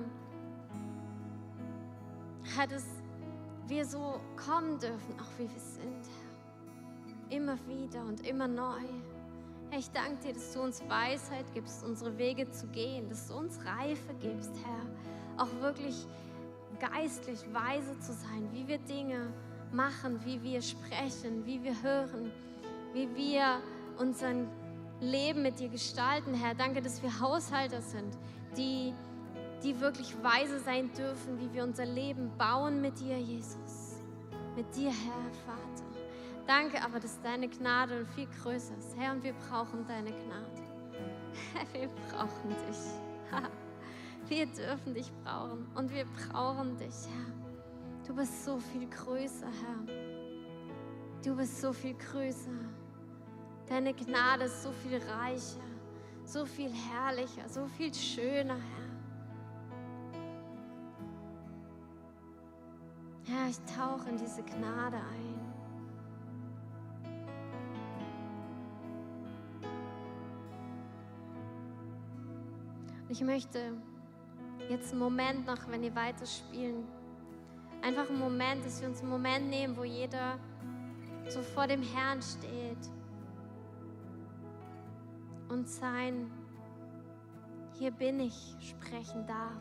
Herr, 2.57 2.67
dass 2.67 2.85
wir 3.69 3.85
so 3.85 4.21
kommen 4.37 4.79
dürfen, 4.81 5.21
auch 5.21 5.39
wie 5.39 5.49
wir 5.49 5.61
sind, 5.61 6.05
Herr. 6.05 7.37
Immer 7.37 7.57
wieder 7.67 8.01
und 8.03 8.27
immer 8.27 8.49
neu. 8.49 8.83
Herr, 9.73 9.79
ich 9.79 9.91
danke 9.91 10.27
dir, 10.27 10.35
dass 10.35 10.53
du 10.53 10.61
uns 10.61 10.83
Weisheit 10.87 11.47
gibst, 11.55 11.83
unsere 11.83 12.19
Wege 12.19 12.51
zu 12.51 12.67
gehen, 12.67 13.09
dass 13.09 13.29
du 13.29 13.39
uns 13.39 13.59
Reife 13.65 14.13
gibst, 14.21 14.51
Herr. 14.67 15.43
Auch 15.43 15.63
wirklich 15.63 16.07
geistlich 16.79 17.39
weise 17.55 17.99
zu 18.01 18.13
sein, 18.13 18.51
wie 18.53 18.69
wir 18.69 18.77
Dinge 18.77 19.33
machen, 19.73 20.21
wie 20.27 20.43
wir 20.43 20.61
sprechen, 20.61 21.47
wie 21.47 21.63
wir 21.63 21.83
hören, 21.83 22.31
wie 22.93 23.09
wir 23.17 23.63
unseren 23.97 24.47
Leben 25.01 25.41
mit 25.41 25.59
dir 25.59 25.71
gestalten, 25.71 26.35
Herr. 26.35 26.55
Danke, 26.55 26.83
dass 26.83 27.03
wir 27.03 27.21
Haushalter 27.21 27.81
sind, 27.81 28.19
die, 28.59 28.93
die 29.63 29.81
wirklich 29.81 30.15
weise 30.23 30.61
sein 30.61 30.91
dürfen, 30.93 31.41
wie 31.41 31.51
wir 31.51 31.65
unser 31.65 31.87
Leben 31.87 32.31
bauen 32.37 32.83
mit 32.83 33.01
dir, 33.01 33.19
Jesus. 33.19 33.97
Mit 34.55 34.67
dir, 34.77 34.91
Herr, 34.91 35.33
Vater. 35.47 35.72
Danke 36.47 36.83
aber, 36.83 36.99
dass 36.99 37.21
deine 37.23 37.49
Gnade 37.49 38.05
viel 38.15 38.27
größer 38.43 38.77
ist, 38.77 38.97
Herr, 38.97 39.13
und 39.13 39.23
wir 39.23 39.33
brauchen 39.35 39.87
deine 39.87 40.11
Gnade. 40.11 40.63
Wir 41.73 41.89
brauchen 41.89 42.51
dich. 42.51 42.77
Wir 44.29 44.47
dürfen 44.47 44.95
dich 44.95 45.11
brauchen 45.25 45.67
und 45.75 45.91
wir 45.93 46.05
brauchen 46.05 46.77
dich, 46.77 46.95
Herr. 47.09 48.07
Du 48.07 48.15
bist 48.15 48.45
so 48.45 48.59
viel 48.59 48.89
größer, 48.89 49.47
Herr. 49.47 49.95
Du 51.25 51.37
bist 51.37 51.61
so 51.61 51.73
viel 51.73 51.95
größer. 51.95 52.51
Deine 53.69 53.95
Gnade 53.95 54.45
ist 54.45 54.63
so 54.63 54.73
viel 54.73 54.99
reicher, 54.99 55.61
so 56.25 56.45
viel 56.45 56.71
herrlicher, 56.71 57.49
so 57.49 57.67
viel 57.67 57.93
schöner, 57.95 58.57
Herr. 58.57 58.93
Herr, 63.25 63.49
ich 63.49 63.61
tauche 63.75 64.09
in 64.11 64.19
diese 64.19 64.43
Gnade 64.43 64.97
ein. 64.97 65.32
Ich 73.13 73.21
möchte 73.21 73.75
jetzt 74.71 74.93
einen 74.93 75.01
Moment 75.01 75.45
noch, 75.45 75.69
wenn 75.69 75.83
ihr 75.83 75.95
weiterspielen, 75.95 76.83
einfach 77.83 78.09
einen 78.09 78.19
Moment, 78.19 78.65
dass 78.65 78.81
wir 78.81 78.89
uns 78.89 79.01
einen 79.01 79.11
Moment 79.11 79.51
nehmen, 79.51 79.77
wo 79.77 79.85
jeder 79.85 80.39
so 81.29 81.43
vor 81.43 81.67
dem 81.67 81.83
Herrn 81.83 82.23
steht 82.23 82.79
und 85.51 85.69
sein 85.69 86.31
Hier 87.79 87.91
bin 87.91 88.19
ich 88.19 88.57
sprechen 88.61 89.27
darf. 89.27 89.61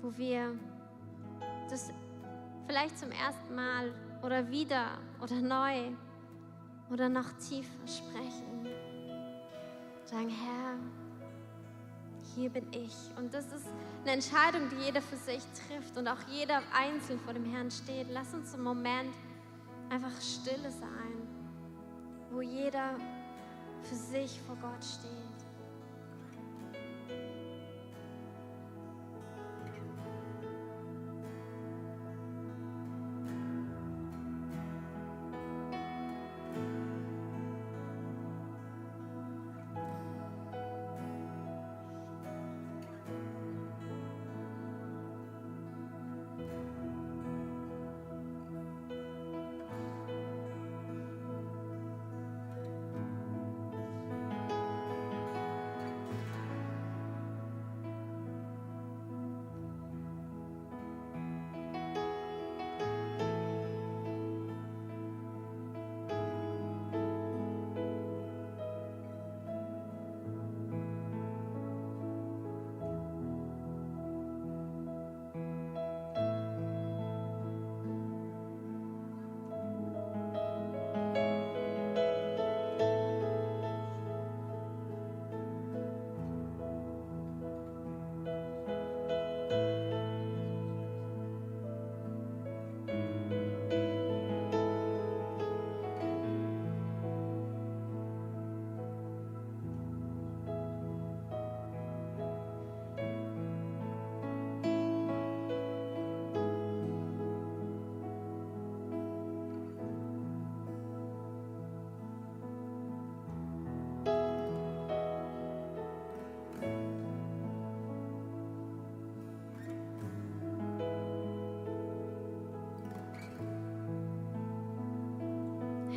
Wo 0.00 0.16
wir 0.16 0.58
das 1.68 1.92
vielleicht 2.66 2.98
zum 2.98 3.10
ersten 3.10 3.54
Mal 3.54 3.92
oder 4.22 4.48
wieder 4.48 4.92
oder 5.22 5.36
neu 5.42 5.90
oder 6.90 7.10
noch 7.10 7.30
tiefer 7.34 7.86
sprechen. 7.86 8.55
Sagen, 10.06 10.28
Herr, 10.28 10.78
hier 12.36 12.48
bin 12.48 12.64
ich. 12.70 12.94
Und 13.18 13.34
das 13.34 13.46
ist 13.46 13.66
eine 14.02 14.12
Entscheidung, 14.12 14.68
die 14.70 14.84
jeder 14.84 15.02
für 15.02 15.16
sich 15.16 15.42
trifft 15.66 15.96
und 15.96 16.06
auch 16.06 16.20
jeder 16.30 16.62
einzeln 16.72 17.18
vor 17.18 17.34
dem 17.34 17.44
Herrn 17.44 17.72
steht. 17.72 18.06
Lass 18.10 18.32
uns 18.32 18.54
im 18.54 18.62
Moment 18.62 19.12
einfach 19.90 20.12
stille 20.20 20.70
sein, 20.70 21.26
wo 22.30 22.40
jeder 22.40 22.94
für 23.82 23.96
sich 23.96 24.40
vor 24.46 24.56
Gott 24.62 24.84
steht. 24.84 25.35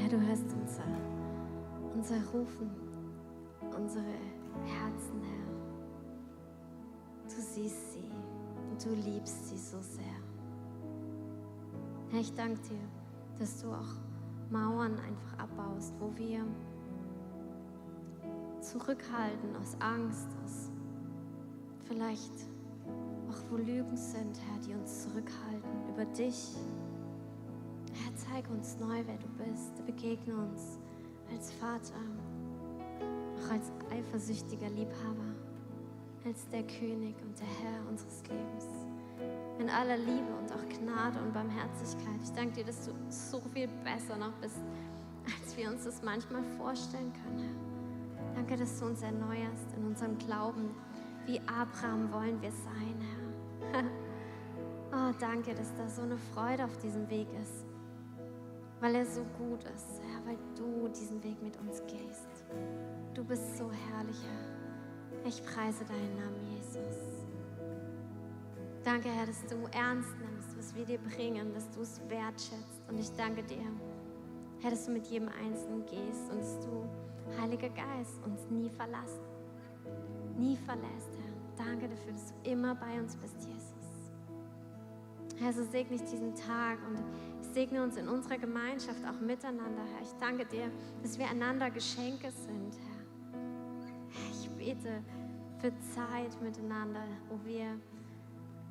Herr, 0.10 0.18
du 0.18 0.28
hörst 0.28 0.46
unser, 0.60 0.84
unser 1.94 2.16
Rufen, 2.34 2.70
unsere 3.62 4.04
Herzen, 4.64 5.22
Herr. 5.22 5.50
Du 7.24 7.42
siehst 7.42 7.94
sie 7.94 8.12
und 8.70 8.84
du 8.84 8.90
liebst 8.90 9.50
sie 9.50 9.58
so 9.58 9.78
sehr. 9.82 10.04
Herr, 12.10 12.22
ich 12.22 12.34
danke 12.34 12.60
dir, 12.62 12.82
dass 13.38 13.62
du 13.62 13.72
auch 13.72 13.96
Mauern 14.50 14.98
einfach 15.00 15.38
abbaust, 15.38 15.94
wo 16.00 16.12
wir 16.18 16.44
zurückhalten 18.62 19.56
aus 19.62 19.78
Angst, 19.80 20.28
aus 20.44 20.72
vielleicht 21.84 22.34
auch 23.30 23.52
wo 23.52 23.58
Lügen 23.58 23.96
sind, 23.96 24.40
Herr, 24.40 24.60
die 24.66 24.74
uns 24.74 25.04
zurückhalten 25.04 25.90
über 25.90 26.06
dich. 26.06 26.56
Zeig 28.40 28.50
uns 28.52 28.78
neu, 28.80 29.04
wer 29.06 29.18
du 29.18 29.28
bist. 29.44 29.86
Begegne 29.86 30.34
uns 30.34 30.80
als 31.30 31.52
Vater, 31.54 32.00
auch 33.36 33.52
als 33.52 33.70
eifersüchtiger 33.92 34.70
Liebhaber, 34.70 35.36
als 36.24 36.48
der 36.48 36.64
König 36.64 37.16
und 37.22 37.38
der 37.38 37.48
Herr 37.48 37.90
unseres 37.90 38.24
Lebens. 38.24 38.66
In 39.60 39.70
aller 39.70 39.98
Liebe 39.98 40.32
und 40.40 40.54
auch 40.54 40.70
Gnade 40.70 41.20
und 41.20 41.34
Barmherzigkeit. 41.34 42.22
Ich 42.24 42.32
danke 42.32 42.54
dir, 42.54 42.66
dass 42.66 42.86
du 42.86 42.92
so 43.10 43.42
viel 43.54 43.68
besser 43.84 44.16
noch 44.16 44.34
bist, 44.42 44.62
als 45.26 45.58
wir 45.58 45.70
uns 45.70 45.84
das 45.84 46.02
manchmal 46.02 46.44
vorstellen 46.58 47.12
können, 47.12 47.40
Herr. 47.40 48.36
Danke, 48.36 48.56
dass 48.56 48.80
du 48.80 48.86
uns 48.86 49.02
erneuerst 49.02 49.68
in 49.76 49.86
unserem 49.86 50.18
Glauben. 50.18 50.70
Wie 51.26 51.42
Abraham 51.42 52.10
wollen 52.14 52.42
wir 52.42 52.52
sein, 52.52 52.96
Herr. 53.74 53.84
Oh, 54.92 55.14
danke, 55.20 55.54
dass 55.54 55.72
da 55.76 55.88
so 55.88 56.02
eine 56.02 56.18
Freude 56.18 56.66
auf 56.66 56.76
diesem 56.78 57.08
Weg 57.12 57.28
ist, 57.40 57.69
weil 58.80 58.96
er 58.96 59.06
so 59.06 59.24
gut 59.38 59.64
ist, 59.64 60.02
Herr, 60.02 60.26
weil 60.26 60.38
du 60.56 60.88
diesen 60.88 61.22
Weg 61.24 61.42
mit 61.42 61.58
uns 61.58 61.82
gehst. 61.88 62.46
Du 63.14 63.24
bist 63.24 63.58
so 63.58 63.70
herrlich, 63.72 64.18
Herr. 64.24 65.28
Ich 65.28 65.44
preise 65.44 65.84
deinen 65.86 66.16
Namen, 66.16 66.40
Jesus. 66.56 67.20
Danke, 68.84 69.10
Herr, 69.10 69.26
dass 69.26 69.46
du 69.46 69.58
ernst 69.78 70.16
nimmst, 70.20 70.58
was 70.58 70.74
wir 70.76 70.86
dir 70.86 71.00
bringen, 71.00 71.54
dass 71.54 71.70
du 71.72 71.82
es 71.82 72.02
wertschätzt. 72.08 72.82
Und 72.88 72.98
ich 72.98 73.12
danke 73.12 73.44
dir, 73.44 73.66
Herr, 74.62 74.72
dass 74.72 74.86
du 74.86 74.92
mit 74.92 75.08
jedem 75.08 75.30
Einzelnen 75.30 75.86
gehst 75.86 76.32
und 76.32 76.40
dass 76.40 76.60
du, 76.60 76.88
Heiliger 77.40 77.70
Geist, 77.70 78.20
uns 78.26 78.50
nie 78.50 78.70
verlassen, 78.70 79.22
nie 80.38 80.56
verlässt, 80.56 81.12
Herr. 81.12 81.66
Danke 81.66 81.90
dafür, 81.90 82.14
dass 82.14 82.28
du 82.28 82.50
immer 82.50 82.74
bei 82.76 83.00
uns 83.00 83.16
bist, 83.18 83.36
Jesus. 83.42 83.80
Herr, 85.38 85.54
so 85.54 85.64
segne 85.64 85.96
ich 85.96 86.04
diesen 86.04 86.34
Tag 86.36 86.80
und 86.88 86.98
segne 87.54 87.84
uns 87.84 87.98
in 87.98 88.08
unserer 88.08 88.38
Gemeinschaft 88.38 89.04
auch 89.06 89.20
miteinander, 89.20 89.82
Herr. 89.94 90.02
Ich 90.02 90.14
danke 90.20 90.46
dir, 90.46 90.72
dass 91.02 91.18
wir 91.18 91.28
einander 91.28 91.70
Geschenke 91.70 92.32
sind, 92.32 92.76
Herr. 92.76 93.00
Ich 94.32 94.50
bete 94.52 95.04
für 95.60 95.72
Zeit 95.94 96.42
miteinander, 96.42 97.04
wo 97.30 97.40
wir 97.46 97.80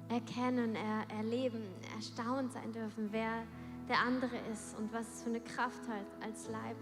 erkennen, 0.09 0.75
er, 0.75 1.17
erleben, 1.19 1.63
erstaunt 1.95 2.53
sein 2.53 2.73
dürfen, 2.73 3.09
wer 3.11 3.45
der 3.89 4.01
andere 4.01 4.37
ist 4.53 4.77
und 4.79 4.93
was 4.93 5.07
es 5.15 5.23
für 5.23 5.31
eine 5.31 5.41
Kraft 5.41 5.89
hat, 5.89 6.23
als 6.23 6.49
Leib 6.49 6.77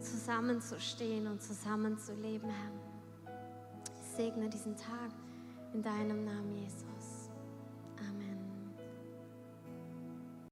zusammenzustehen 0.00 1.26
und 1.26 1.42
zusammenzuleben, 1.42 2.48
Herr. 2.48 3.34
Ich 3.84 4.16
segne 4.16 4.48
diesen 4.48 4.76
Tag 4.76 5.10
in 5.72 5.82
deinem 5.82 6.24
Namen, 6.24 6.54
Jesus. 6.54 6.95